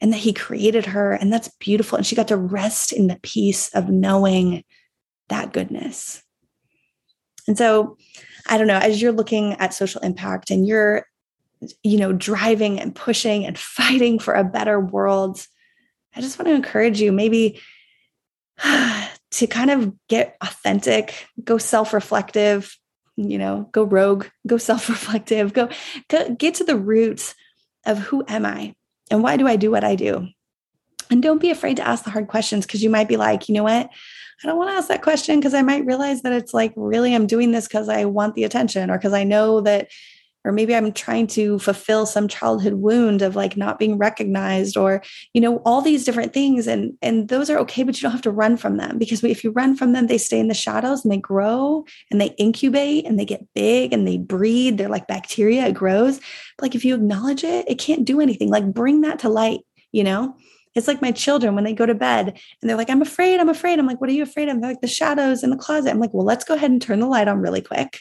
and 0.00 0.12
that 0.12 0.18
he 0.18 0.32
created 0.32 0.86
her 0.86 1.12
and 1.12 1.32
that's 1.32 1.48
beautiful. 1.58 1.96
And 1.96 2.06
she 2.06 2.16
got 2.16 2.28
to 2.28 2.36
rest 2.36 2.92
in 2.92 3.06
the 3.06 3.18
peace 3.22 3.70
of 3.74 3.88
knowing 3.88 4.64
that 5.28 5.52
goodness. 5.52 6.22
And 7.48 7.56
so 7.56 7.96
i 8.48 8.58
don't 8.58 8.66
know 8.66 8.78
as 8.78 9.02
you're 9.02 9.12
looking 9.12 9.54
at 9.54 9.74
social 9.74 10.00
impact 10.02 10.50
and 10.50 10.66
you're 10.66 11.06
you 11.82 11.98
know, 11.98 12.12
driving 12.12 12.80
and 12.80 12.94
pushing 12.94 13.44
and 13.44 13.58
fighting 13.58 14.18
for 14.18 14.34
a 14.34 14.44
better 14.44 14.78
world, 14.80 15.46
I 16.14 16.20
just 16.20 16.38
want 16.38 16.48
to 16.48 16.54
encourage 16.54 17.00
you 17.00 17.12
maybe 17.12 17.60
to 18.62 19.46
kind 19.46 19.70
of 19.70 19.92
get 20.08 20.36
authentic, 20.40 21.26
go 21.42 21.58
self 21.58 21.92
reflective, 21.92 22.76
you 23.16 23.38
know, 23.38 23.68
go 23.72 23.82
rogue, 23.84 24.26
go 24.46 24.56
self 24.58 24.88
reflective, 24.88 25.52
go, 25.52 25.68
go 26.08 26.34
get 26.34 26.56
to 26.56 26.64
the 26.64 26.76
roots 26.76 27.34
of 27.84 27.98
who 27.98 28.24
am 28.28 28.44
I 28.44 28.74
and 29.10 29.22
why 29.22 29.36
do 29.36 29.46
I 29.46 29.56
do 29.56 29.70
what 29.70 29.84
I 29.84 29.94
do? 29.94 30.28
And 31.10 31.22
don't 31.22 31.40
be 31.40 31.50
afraid 31.50 31.76
to 31.76 31.86
ask 31.86 32.04
the 32.04 32.10
hard 32.10 32.26
questions 32.26 32.66
because 32.66 32.82
you 32.82 32.90
might 32.90 33.08
be 33.08 33.16
like, 33.16 33.48
you 33.48 33.54
know 33.54 33.62
what? 33.62 33.90
I 34.42 34.46
don't 34.46 34.58
want 34.58 34.70
to 34.70 34.76
ask 34.76 34.88
that 34.88 35.02
question 35.02 35.38
because 35.38 35.54
I 35.54 35.62
might 35.62 35.86
realize 35.86 36.22
that 36.22 36.32
it's 36.32 36.52
like, 36.52 36.72
really, 36.76 37.14
I'm 37.14 37.26
doing 37.26 37.52
this 37.52 37.68
because 37.68 37.88
I 37.88 38.04
want 38.04 38.34
the 38.34 38.44
attention 38.44 38.90
or 38.90 38.98
because 38.98 39.12
I 39.12 39.24
know 39.24 39.60
that 39.62 39.88
or 40.46 40.52
maybe 40.52 40.74
i'm 40.74 40.90
trying 40.92 41.26
to 41.26 41.58
fulfill 41.58 42.06
some 42.06 42.28
childhood 42.28 42.74
wound 42.74 43.20
of 43.20 43.36
like 43.36 43.56
not 43.56 43.78
being 43.78 43.98
recognized 43.98 44.76
or 44.76 45.02
you 45.34 45.40
know 45.40 45.58
all 45.66 45.82
these 45.82 46.04
different 46.04 46.32
things 46.32 46.66
and 46.66 46.96
and 47.02 47.28
those 47.28 47.50
are 47.50 47.58
okay 47.58 47.82
but 47.82 47.96
you 47.96 48.02
don't 48.02 48.12
have 48.12 48.22
to 48.22 48.30
run 48.30 48.56
from 48.56 48.76
them 48.76 48.96
because 48.96 49.22
if 49.24 49.44
you 49.44 49.50
run 49.50 49.76
from 49.76 49.92
them 49.92 50.06
they 50.06 50.16
stay 50.16 50.38
in 50.38 50.48
the 50.48 50.54
shadows 50.54 51.04
and 51.04 51.12
they 51.12 51.18
grow 51.18 51.84
and 52.10 52.20
they 52.20 52.28
incubate 52.38 53.04
and 53.04 53.18
they 53.18 53.24
get 53.24 53.46
big 53.54 53.92
and 53.92 54.06
they 54.06 54.16
breed 54.16 54.78
they're 54.78 54.88
like 54.88 55.08
bacteria 55.08 55.66
it 55.66 55.74
grows 55.74 56.18
but 56.56 56.62
like 56.62 56.74
if 56.74 56.84
you 56.84 56.94
acknowledge 56.94 57.44
it 57.44 57.68
it 57.68 57.78
can't 57.78 58.04
do 58.04 58.20
anything 58.20 58.48
like 58.48 58.72
bring 58.72 59.00
that 59.00 59.18
to 59.18 59.28
light 59.28 59.60
you 59.92 60.04
know 60.04 60.34
it's 60.76 60.86
like 60.86 61.00
my 61.00 61.10
children 61.10 61.54
when 61.54 61.64
they 61.64 61.72
go 61.72 61.86
to 61.86 61.94
bed 61.94 62.28
and 62.28 62.68
they're 62.68 62.76
like, 62.76 62.90
I'm 62.90 63.00
afraid, 63.00 63.40
I'm 63.40 63.48
afraid. 63.48 63.78
I'm 63.78 63.86
like, 63.86 63.98
what 63.98 64.10
are 64.10 64.12
you 64.12 64.22
afraid 64.22 64.50
of? 64.50 64.60
They're 64.60 64.72
like, 64.72 64.82
the 64.82 64.86
shadows 64.86 65.42
in 65.42 65.48
the 65.48 65.56
closet. 65.56 65.88
I'm 65.88 65.98
like, 65.98 66.12
well, 66.12 66.26
let's 66.26 66.44
go 66.44 66.54
ahead 66.54 66.70
and 66.70 66.82
turn 66.82 67.00
the 67.00 67.06
light 67.06 67.28
on 67.28 67.40
really 67.40 67.62
quick 67.62 68.00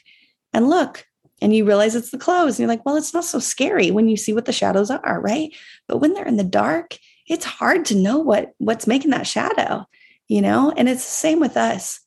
and 0.54 0.70
look 0.70 1.06
and 1.42 1.56
you 1.56 1.66
realize 1.66 1.96
it's 1.96 2.12
the 2.12 2.18
clothes 2.18 2.54
and 2.54 2.60
you're 2.60 2.70
like 2.70 2.86
well 2.86 2.96
it's 2.96 3.14
not 3.14 3.26
so 3.26 3.40
scary 3.40 3.92
when 3.92 4.08
you 4.08 4.18
see 4.18 4.34
what 4.34 4.46
the 4.46 4.52
shadows 4.52 4.90
are 4.90 5.22
right? 5.22 5.54
But 5.88 5.98
when 5.98 6.14
they're 6.14 6.26
in 6.26 6.38
the 6.38 6.44
dark 6.44 6.98
it's 7.28 7.46
hard 7.46 7.86
to 7.86 7.96
know 7.96 8.20
what 8.20 8.54
what's 8.58 8.88
making 8.88 9.12
that 9.12 9.28
shadow 9.28 9.86
you 10.28 10.42
know? 10.42 10.74
And 10.76 10.90
it's 10.90 11.06
the 11.06 11.12
same 11.12 11.40
with 11.40 11.56
us. 11.56 12.00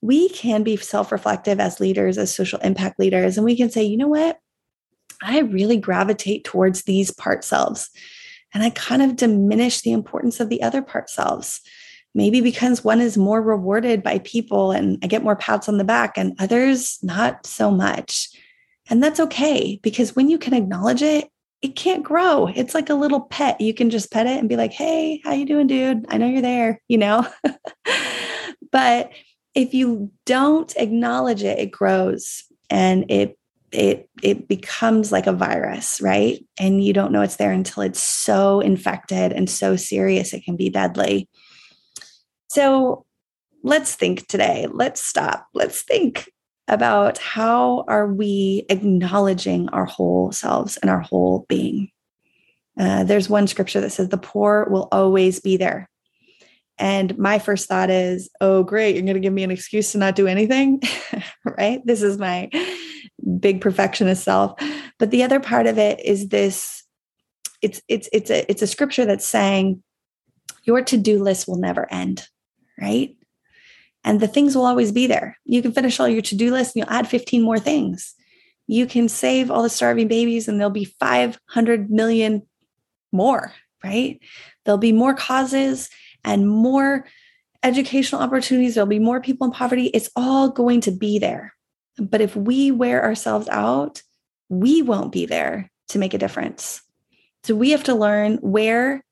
We 0.00 0.28
can 0.28 0.62
be 0.62 0.76
self-reflective 0.76 1.58
as 1.58 1.80
leaders 1.80 2.18
as 2.18 2.34
social 2.34 2.60
impact 2.60 2.98
leaders 2.98 3.36
and 3.36 3.44
we 3.44 3.56
can 3.56 3.70
say 3.70 3.82
you 3.82 3.96
know 3.96 4.08
what? 4.08 4.38
I 5.22 5.40
really 5.40 5.78
gravitate 5.78 6.44
towards 6.44 6.82
these 6.82 7.10
part 7.10 7.44
selves 7.44 7.90
and 8.52 8.62
i 8.62 8.70
kind 8.70 9.02
of 9.02 9.16
diminish 9.16 9.80
the 9.80 9.92
importance 9.92 10.40
of 10.40 10.48
the 10.48 10.62
other 10.62 10.82
part 10.82 11.10
selves. 11.10 11.60
Maybe 12.16 12.40
because 12.40 12.84
one 12.84 13.00
is 13.00 13.18
more 13.18 13.42
rewarded 13.42 14.02
by 14.02 14.18
people 14.20 14.70
and 14.70 14.98
i 15.02 15.06
get 15.06 15.24
more 15.24 15.36
pats 15.36 15.68
on 15.68 15.78
the 15.78 15.84
back 15.84 16.16
and 16.16 16.36
others 16.38 16.98
not 17.02 17.46
so 17.46 17.70
much 17.70 18.28
and 18.90 19.02
that's 19.02 19.20
okay 19.20 19.78
because 19.82 20.14
when 20.14 20.28
you 20.28 20.38
can 20.38 20.54
acknowledge 20.54 21.02
it, 21.02 21.28
it 21.62 21.76
can't 21.76 22.02
grow. 22.02 22.46
It's 22.48 22.74
like 22.74 22.90
a 22.90 22.94
little 22.94 23.22
pet. 23.22 23.60
You 23.60 23.72
can 23.72 23.88
just 23.88 24.12
pet 24.12 24.26
it 24.26 24.38
and 24.38 24.48
be 24.48 24.56
like, 24.56 24.72
"Hey, 24.72 25.20
how 25.24 25.32
you 25.32 25.46
doing, 25.46 25.66
dude? 25.66 26.04
I 26.08 26.18
know 26.18 26.26
you're 26.26 26.42
there," 26.42 26.80
you 26.88 26.98
know? 26.98 27.26
but 28.70 29.10
if 29.54 29.72
you 29.72 30.10
don't 30.26 30.74
acknowledge 30.76 31.42
it, 31.42 31.58
it 31.58 31.70
grows 31.70 32.44
and 32.68 33.10
it 33.10 33.38
it 33.72 34.08
it 34.22 34.46
becomes 34.46 35.10
like 35.10 35.26
a 35.26 35.32
virus, 35.32 36.00
right? 36.00 36.44
And 36.58 36.84
you 36.84 36.92
don't 36.92 37.12
know 37.12 37.22
it's 37.22 37.36
there 37.36 37.52
until 37.52 37.82
it's 37.82 38.00
so 38.00 38.60
infected 38.60 39.32
and 39.32 39.48
so 39.48 39.76
serious 39.76 40.32
it 40.32 40.44
can 40.44 40.56
be 40.56 40.70
deadly. 40.70 41.28
So 42.48 43.04
let's 43.62 43.94
think 43.94 44.26
today. 44.28 44.68
Let's 44.70 45.04
stop. 45.04 45.46
Let's 45.54 45.82
think 45.82 46.30
about 46.68 47.18
how 47.18 47.84
are 47.88 48.06
we 48.06 48.64
acknowledging 48.68 49.68
our 49.70 49.84
whole 49.84 50.32
selves 50.32 50.76
and 50.78 50.90
our 50.90 51.00
whole 51.00 51.44
being. 51.48 51.90
Uh, 52.78 53.04
there's 53.04 53.28
one 53.28 53.46
scripture 53.46 53.80
that 53.80 53.90
says 53.90 54.08
the 54.08 54.16
poor 54.16 54.66
will 54.70 54.88
always 54.90 55.40
be 55.40 55.56
there. 55.56 55.88
And 56.78 57.16
my 57.18 57.38
first 57.38 57.68
thought 57.68 57.90
is, 57.90 58.28
oh, 58.40 58.64
great, 58.64 58.94
you're 58.96 59.04
going 59.04 59.14
to 59.14 59.20
give 59.20 59.32
me 59.32 59.44
an 59.44 59.50
excuse 59.50 59.92
to 59.92 59.98
not 59.98 60.16
do 60.16 60.26
anything, 60.26 60.82
right? 61.44 61.80
This 61.84 62.02
is 62.02 62.18
my 62.18 62.50
big 63.38 63.60
perfectionist 63.60 64.24
self. 64.24 64.58
But 64.98 65.10
the 65.10 65.22
other 65.22 65.38
part 65.38 65.66
of 65.66 65.78
it 65.78 66.04
is 66.04 66.28
this 66.28 66.82
it's 67.62 67.80
it's 67.88 68.08
it's 68.12 68.30
a 68.30 68.50
it's 68.50 68.62
a 68.62 68.66
scripture 68.66 69.06
that's 69.06 69.26
saying 69.26 69.82
your 70.64 70.82
to-do 70.82 71.22
list 71.22 71.46
will 71.48 71.56
never 71.56 71.90
end, 71.90 72.26
right? 72.80 73.16
And 74.04 74.20
the 74.20 74.28
things 74.28 74.54
will 74.54 74.66
always 74.66 74.92
be 74.92 75.06
there. 75.06 75.38
You 75.44 75.62
can 75.62 75.72
finish 75.72 75.98
all 75.98 76.08
your 76.08 76.22
to 76.22 76.36
do 76.36 76.52
list 76.52 76.76
and 76.76 76.84
you'll 76.84 76.94
add 76.94 77.08
15 77.08 77.42
more 77.42 77.58
things. 77.58 78.14
You 78.66 78.86
can 78.86 79.08
save 79.08 79.50
all 79.50 79.62
the 79.62 79.70
starving 79.70 80.08
babies 80.08 80.46
and 80.46 80.58
there'll 80.58 80.70
be 80.70 80.94
500 81.00 81.90
million 81.90 82.42
more, 83.12 83.52
right? 83.82 84.20
There'll 84.64 84.78
be 84.78 84.92
more 84.92 85.14
causes 85.14 85.90
and 86.24 86.48
more 86.48 87.06
educational 87.62 88.22
opportunities. 88.22 88.74
There'll 88.74 88.86
be 88.86 88.98
more 88.98 89.20
people 89.20 89.46
in 89.46 89.52
poverty. 89.52 89.86
It's 89.86 90.10
all 90.14 90.50
going 90.50 90.82
to 90.82 90.90
be 90.90 91.18
there. 91.18 91.54
But 91.98 92.20
if 92.20 92.36
we 92.36 92.70
wear 92.70 93.02
ourselves 93.02 93.48
out, 93.48 94.02
we 94.48 94.82
won't 94.82 95.12
be 95.12 95.26
there 95.26 95.70
to 95.88 95.98
make 95.98 96.14
a 96.14 96.18
difference. 96.18 96.82
So 97.44 97.54
we 97.54 97.70
have 97.70 97.84
to 97.84 97.94
learn 97.94 98.36
where 98.36 99.04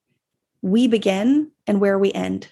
we 0.63 0.89
begin 0.89 1.51
and 1.67 1.81
where 1.81 1.99
we 1.99 2.13
end. 2.13 2.49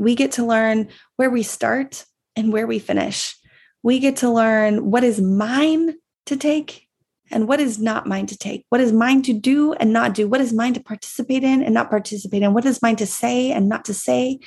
We 0.00 0.14
get 0.14 0.32
to 0.32 0.46
learn 0.46 0.88
where 1.16 1.28
we 1.28 1.42
start 1.42 2.06
and 2.34 2.52
where 2.52 2.66
we 2.66 2.78
finish. 2.78 3.36
We 3.82 3.98
get 3.98 4.16
to 4.16 4.30
learn 4.30 4.90
what 4.90 5.04
is 5.04 5.20
mine 5.20 5.94
to 6.24 6.36
take 6.38 6.88
and 7.30 7.46
what 7.46 7.60
is 7.60 7.78
not 7.78 8.06
mine 8.06 8.24
to 8.26 8.38
take. 8.38 8.64
What 8.70 8.80
is 8.80 8.92
mine 8.92 9.20
to 9.22 9.34
do 9.34 9.74
and 9.74 9.92
not 9.92 10.14
do? 10.14 10.26
What 10.26 10.40
is 10.40 10.54
mine 10.54 10.72
to 10.72 10.80
participate 10.80 11.44
in 11.44 11.62
and 11.62 11.74
not 11.74 11.90
participate 11.90 12.42
in? 12.42 12.54
What 12.54 12.64
is 12.64 12.80
mine 12.80 12.96
to 12.96 13.06
say 13.06 13.52
and 13.52 13.68
not 13.68 13.84
to 13.84 13.94
say? 13.94 14.40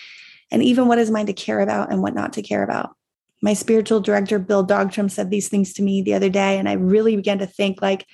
And 0.50 0.63
even 0.63 0.88
what 0.88 0.98
is 0.98 1.12
mine 1.12 1.28
to 1.28 1.34
care 1.34 1.60
about 1.60 1.92
and 1.92 2.02
what 2.02 2.16
not 2.16 2.34
to 2.34 2.42
care 2.42 2.63
about. 2.63 2.96
My 3.44 3.54
spiritual 3.54 4.00
director, 4.00 4.39
Bill 4.39 4.66
Dogtrum, 4.66 5.12
said 5.12 5.30
these 5.30 5.50
things 5.50 5.74
to 5.74 5.84
me 5.84 6.02
the 6.02 6.16
other 6.16 6.30
day. 6.30 6.58
And 6.58 6.68
I 6.68 6.74
really 6.74 7.16
began 7.16 7.38
to 7.39 7.46
think, 7.46 7.80
like, 7.80 8.08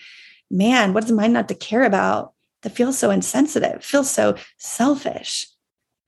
man, 0.51 0.93
what 0.93 1.05
is 1.05 1.11
mine 1.11 1.31
not 1.31 1.47
to 1.47 1.55
care 1.55 1.83
about 1.83 2.33
that 2.63 2.75
feels 2.75 2.99
so 2.99 3.11
insensitive, 3.11 3.81
feels 3.81 4.11
so 4.11 4.35
selfish? 4.57 5.47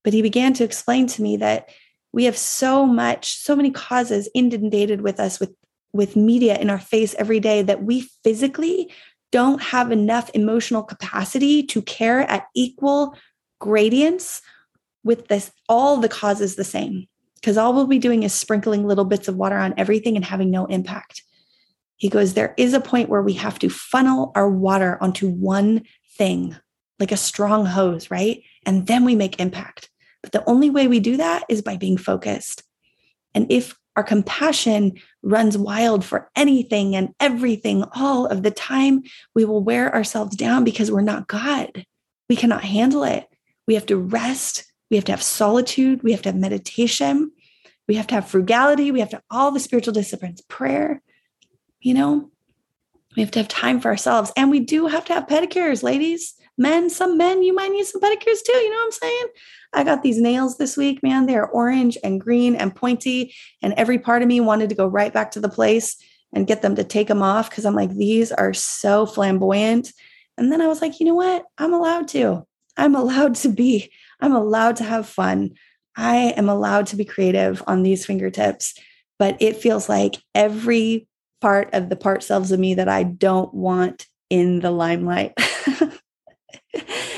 But 0.03 0.13
he 0.13 0.21
began 0.21 0.53
to 0.53 0.63
explain 0.63 1.07
to 1.07 1.21
me 1.21 1.37
that 1.37 1.69
we 2.13 2.25
have 2.25 2.37
so 2.37 2.85
much, 2.85 3.37
so 3.37 3.55
many 3.55 3.71
causes 3.71 4.29
inundated 4.33 5.01
with 5.01 5.19
us 5.19 5.39
with, 5.39 5.53
with 5.93 6.15
media 6.15 6.57
in 6.57 6.69
our 6.69 6.79
face 6.79 7.13
every 7.15 7.39
day 7.39 7.61
that 7.61 7.83
we 7.83 8.09
physically 8.23 8.91
don't 9.31 9.61
have 9.61 9.91
enough 9.91 10.29
emotional 10.33 10.83
capacity 10.83 11.63
to 11.63 11.81
care 11.81 12.21
at 12.21 12.47
equal 12.53 13.15
gradients 13.59 14.41
with 15.03 15.27
this 15.27 15.51
all 15.69 15.97
the 15.97 16.09
causes 16.09 16.55
the 16.55 16.63
same. 16.63 17.07
Because 17.35 17.57
all 17.57 17.73
we'll 17.73 17.87
be 17.87 17.97
doing 17.97 18.23
is 18.23 18.33
sprinkling 18.33 18.85
little 18.85 19.05
bits 19.05 19.27
of 19.27 19.35
water 19.35 19.57
on 19.57 19.73
everything 19.77 20.15
and 20.15 20.25
having 20.25 20.51
no 20.51 20.65
impact. 20.65 21.23
He 21.95 22.09
goes 22.09 22.33
there 22.33 22.53
is 22.57 22.73
a 22.73 22.81
point 22.81 23.09
where 23.09 23.21
we 23.21 23.33
have 23.33 23.57
to 23.59 23.69
funnel 23.69 24.31
our 24.35 24.49
water 24.49 24.97
onto 25.01 25.29
one 25.29 25.83
thing 26.17 26.55
like 26.99 27.11
a 27.11 27.17
strong 27.17 27.65
hose 27.65 28.11
right? 28.11 28.43
And 28.65 28.85
then 28.85 29.05
we 29.05 29.15
make 29.15 29.39
impact 29.39 29.90
but 30.21 30.31
the 30.31 30.47
only 30.47 30.69
way 30.69 30.87
we 30.87 30.99
do 30.99 31.17
that 31.17 31.43
is 31.49 31.61
by 31.61 31.77
being 31.77 31.97
focused. 31.97 32.63
And 33.33 33.51
if 33.51 33.77
our 33.95 34.03
compassion 34.03 34.93
runs 35.21 35.57
wild 35.57 36.05
for 36.05 36.29
anything 36.35 36.95
and 36.95 37.13
everything 37.19 37.83
all 37.95 38.25
of 38.25 38.43
the 38.43 38.51
time, 38.51 39.03
we 39.35 39.45
will 39.45 39.63
wear 39.63 39.93
ourselves 39.93 40.35
down 40.35 40.63
because 40.63 40.91
we're 40.91 41.01
not 41.01 41.27
God. 41.27 41.85
We 42.29 42.35
cannot 42.35 42.63
handle 42.63 43.03
it. 43.03 43.27
We 43.67 43.73
have 43.73 43.85
to 43.87 43.97
rest. 43.97 44.71
We 44.89 44.97
have 44.97 45.05
to 45.05 45.11
have 45.11 45.23
solitude. 45.23 46.03
We 46.03 46.11
have 46.11 46.21
to 46.23 46.29
have 46.29 46.37
meditation. 46.37 47.31
We 47.87 47.95
have 47.95 48.07
to 48.07 48.15
have 48.15 48.29
frugality. 48.29 48.91
We 48.91 48.99
have 48.99 49.09
to 49.09 49.17
have 49.17 49.23
all 49.29 49.51
the 49.51 49.59
spiritual 49.59 49.93
disciplines, 49.93 50.41
prayer, 50.41 51.01
you 51.81 51.93
know, 51.93 52.29
we 53.17 53.21
have 53.21 53.31
to 53.31 53.39
have 53.39 53.47
time 53.49 53.81
for 53.81 53.89
ourselves. 53.89 54.31
And 54.37 54.49
we 54.49 54.61
do 54.61 54.87
have 54.87 55.03
to 55.05 55.13
have 55.13 55.27
pedicures, 55.27 55.83
ladies 55.83 56.35
men, 56.57 56.89
some 56.89 57.17
men, 57.17 57.43
you 57.43 57.53
might 57.53 57.71
need 57.71 57.85
some 57.85 58.01
pedicures 58.01 58.43
too. 58.45 58.55
You 58.55 58.69
know 58.69 58.77
what 58.77 58.85
I'm 58.85 58.91
saying? 58.91 59.25
I 59.73 59.83
got 59.83 60.03
these 60.03 60.19
nails 60.19 60.57
this 60.57 60.75
week, 60.75 61.01
man. 61.01 61.25
They're 61.25 61.47
orange 61.47 61.97
and 62.03 62.19
green 62.19 62.55
and 62.55 62.75
pointy. 62.75 63.33
And 63.61 63.73
every 63.75 63.99
part 63.99 64.21
of 64.21 64.27
me 64.27 64.39
wanted 64.39 64.69
to 64.69 64.75
go 64.75 64.85
right 64.87 65.13
back 65.13 65.31
to 65.31 65.39
the 65.39 65.49
place 65.49 65.95
and 66.33 66.47
get 66.47 66.61
them 66.61 66.75
to 66.75 66.83
take 66.83 67.07
them 67.07 67.21
off 67.21 67.49
because 67.49 67.65
I'm 67.65 67.75
like, 67.75 67.95
these 67.95 68.31
are 68.31 68.53
so 68.53 69.05
flamboyant. 69.05 69.91
And 70.37 70.51
then 70.51 70.61
I 70.61 70.67
was 70.67 70.81
like, 70.81 70.99
you 70.99 71.05
know 71.05 71.15
what? 71.15 71.45
I'm 71.57 71.73
allowed 71.73 72.07
to. 72.09 72.45
I'm 72.77 72.95
allowed 72.95 73.35
to 73.35 73.49
be. 73.49 73.91
I'm 74.19 74.33
allowed 74.33 74.77
to 74.77 74.83
have 74.83 75.07
fun. 75.07 75.51
I 75.95 76.33
am 76.37 76.49
allowed 76.49 76.87
to 76.87 76.95
be 76.95 77.05
creative 77.05 77.61
on 77.67 77.83
these 77.83 78.05
fingertips. 78.05 78.75
But 79.19 79.37
it 79.39 79.57
feels 79.57 79.87
like 79.87 80.15
every 80.33 81.07
part 81.41 81.69
of 81.73 81.89
the 81.89 81.95
part 81.95 82.23
selves 82.23 82.51
of 82.51 82.59
me 82.59 82.75
that 82.75 82.87
I 82.87 83.03
don't 83.03 83.53
want 83.53 84.07
in 84.29 84.61
the 84.61 84.71
limelight. 84.71 85.33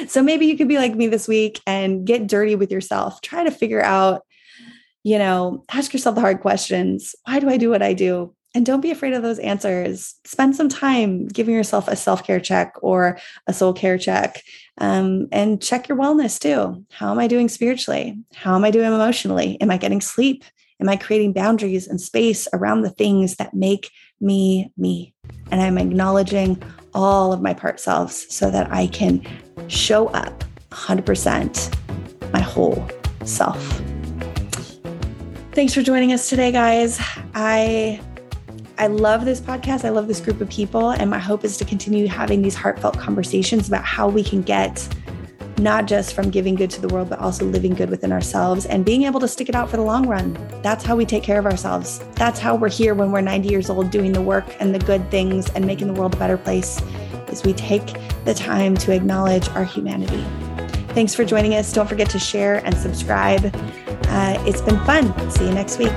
so 0.07 0.23
maybe 0.23 0.45
you 0.45 0.57
could 0.57 0.67
be 0.67 0.77
like 0.77 0.95
me 0.95 1.07
this 1.07 1.27
week 1.27 1.61
and 1.65 2.05
get 2.05 2.27
dirty 2.27 2.55
with 2.55 2.71
yourself. 2.71 3.21
Try 3.21 3.43
to 3.43 3.51
figure 3.51 3.83
out, 3.83 4.21
you 5.03 5.17
know, 5.17 5.63
ask 5.71 5.93
yourself 5.93 6.15
the 6.15 6.21
hard 6.21 6.41
questions. 6.41 7.15
Why 7.25 7.39
do 7.39 7.49
I 7.49 7.57
do 7.57 7.69
what 7.69 7.81
I 7.81 7.93
do? 7.93 8.33
And 8.55 8.65
don't 8.65 8.81
be 8.81 8.91
afraid 8.91 9.13
of 9.13 9.23
those 9.23 9.39
answers. 9.39 10.15
Spend 10.25 10.55
some 10.55 10.69
time 10.69 11.27
giving 11.27 11.55
yourself 11.55 11.87
a 11.87 11.95
self 11.95 12.23
care 12.23 12.39
check 12.39 12.75
or 12.81 13.17
a 13.47 13.53
soul 13.53 13.73
care 13.73 13.97
check 13.97 14.43
um, 14.77 15.27
and 15.31 15.61
check 15.61 15.87
your 15.87 15.97
wellness 15.97 16.39
too. 16.39 16.85
How 16.91 17.11
am 17.11 17.19
I 17.19 17.27
doing 17.27 17.49
spiritually? 17.49 18.19
How 18.35 18.55
am 18.55 18.63
I 18.63 18.71
doing 18.71 18.87
emotionally? 18.93 19.59
Am 19.59 19.71
I 19.71 19.77
getting 19.77 20.01
sleep? 20.01 20.43
Am 20.79 20.89
I 20.89 20.97
creating 20.97 21.33
boundaries 21.33 21.87
and 21.87 21.99
space 21.99 22.47
around 22.53 22.81
the 22.81 22.89
things 22.89 23.37
that 23.37 23.53
make 23.53 23.89
me 24.19 24.71
me? 24.77 25.12
And 25.51 25.61
I'm 25.61 25.77
acknowledging 25.77 26.61
all 26.93 27.33
of 27.33 27.41
my 27.41 27.53
part 27.53 27.79
selves 27.79 28.25
so 28.33 28.49
that 28.51 28.71
I 28.71 28.87
can 28.87 29.25
show 29.67 30.07
up 30.07 30.43
100% 30.71 32.33
my 32.33 32.41
whole 32.41 32.87
self. 33.23 33.81
Thanks 35.51 35.73
for 35.73 35.83
joining 35.83 36.11
us 36.13 36.29
today, 36.29 36.51
guys. 36.51 36.99
I 37.35 38.01
I 38.79 38.87
love 38.87 39.23
this 39.23 39.39
podcast. 39.39 39.85
I 39.85 39.89
love 39.89 40.07
this 40.07 40.19
group 40.19 40.41
of 40.41 40.49
people. 40.49 40.89
And 40.89 41.09
my 41.09 41.19
hope 41.19 41.45
is 41.45 41.57
to 41.57 41.65
continue 41.65 42.07
having 42.07 42.41
these 42.41 42.55
heartfelt 42.55 42.97
conversations 42.97 43.67
about 43.67 43.85
how 43.85 44.07
we 44.07 44.23
can 44.23 44.41
get 44.41 44.87
not 45.63 45.87
just 45.87 46.13
from 46.13 46.29
giving 46.29 46.55
good 46.55 46.69
to 46.71 46.81
the 46.81 46.89
world, 46.89 47.09
but 47.09 47.19
also 47.19 47.45
living 47.45 47.73
good 47.73 47.89
within 47.89 48.11
ourselves 48.11 48.65
and 48.65 48.83
being 48.83 49.03
able 49.03 49.19
to 49.21 49.27
stick 49.27 49.47
it 49.49 49.55
out 49.55 49.69
for 49.69 49.77
the 49.77 49.83
long 49.83 50.05
run. 50.05 50.37
That's 50.61 50.83
how 50.83 50.95
we 50.95 51.05
take 51.05 51.23
care 51.23 51.39
of 51.39 51.45
ourselves. 51.45 51.99
That's 52.15 52.39
how 52.39 52.55
we're 52.55 52.69
here 52.69 52.93
when 52.93 53.11
we're 53.11 53.21
90 53.21 53.47
years 53.47 53.69
old 53.69 53.89
doing 53.89 54.11
the 54.11 54.21
work 54.21 54.45
and 54.59 54.75
the 54.75 54.79
good 54.79 55.09
things 55.09 55.49
and 55.51 55.65
making 55.65 55.87
the 55.87 55.93
world 55.93 56.13
a 56.13 56.17
better 56.17 56.37
place 56.37 56.81
is 57.29 57.43
we 57.43 57.53
take 57.53 57.95
the 58.25 58.33
time 58.33 58.75
to 58.77 58.91
acknowledge 58.91 59.47
our 59.49 59.63
humanity. 59.63 60.23
Thanks 60.93 61.15
for 61.15 61.25
joining 61.25 61.55
us. 61.55 61.73
Don't 61.73 61.87
forget 61.87 62.09
to 62.11 62.19
share 62.19 62.63
and 62.65 62.77
subscribe. 62.77 63.49
Uh, 64.07 64.43
it's 64.45 64.61
been 64.61 64.79
fun. 64.85 65.31
See 65.31 65.47
you 65.47 65.53
next 65.53 65.79
week. 65.79 65.93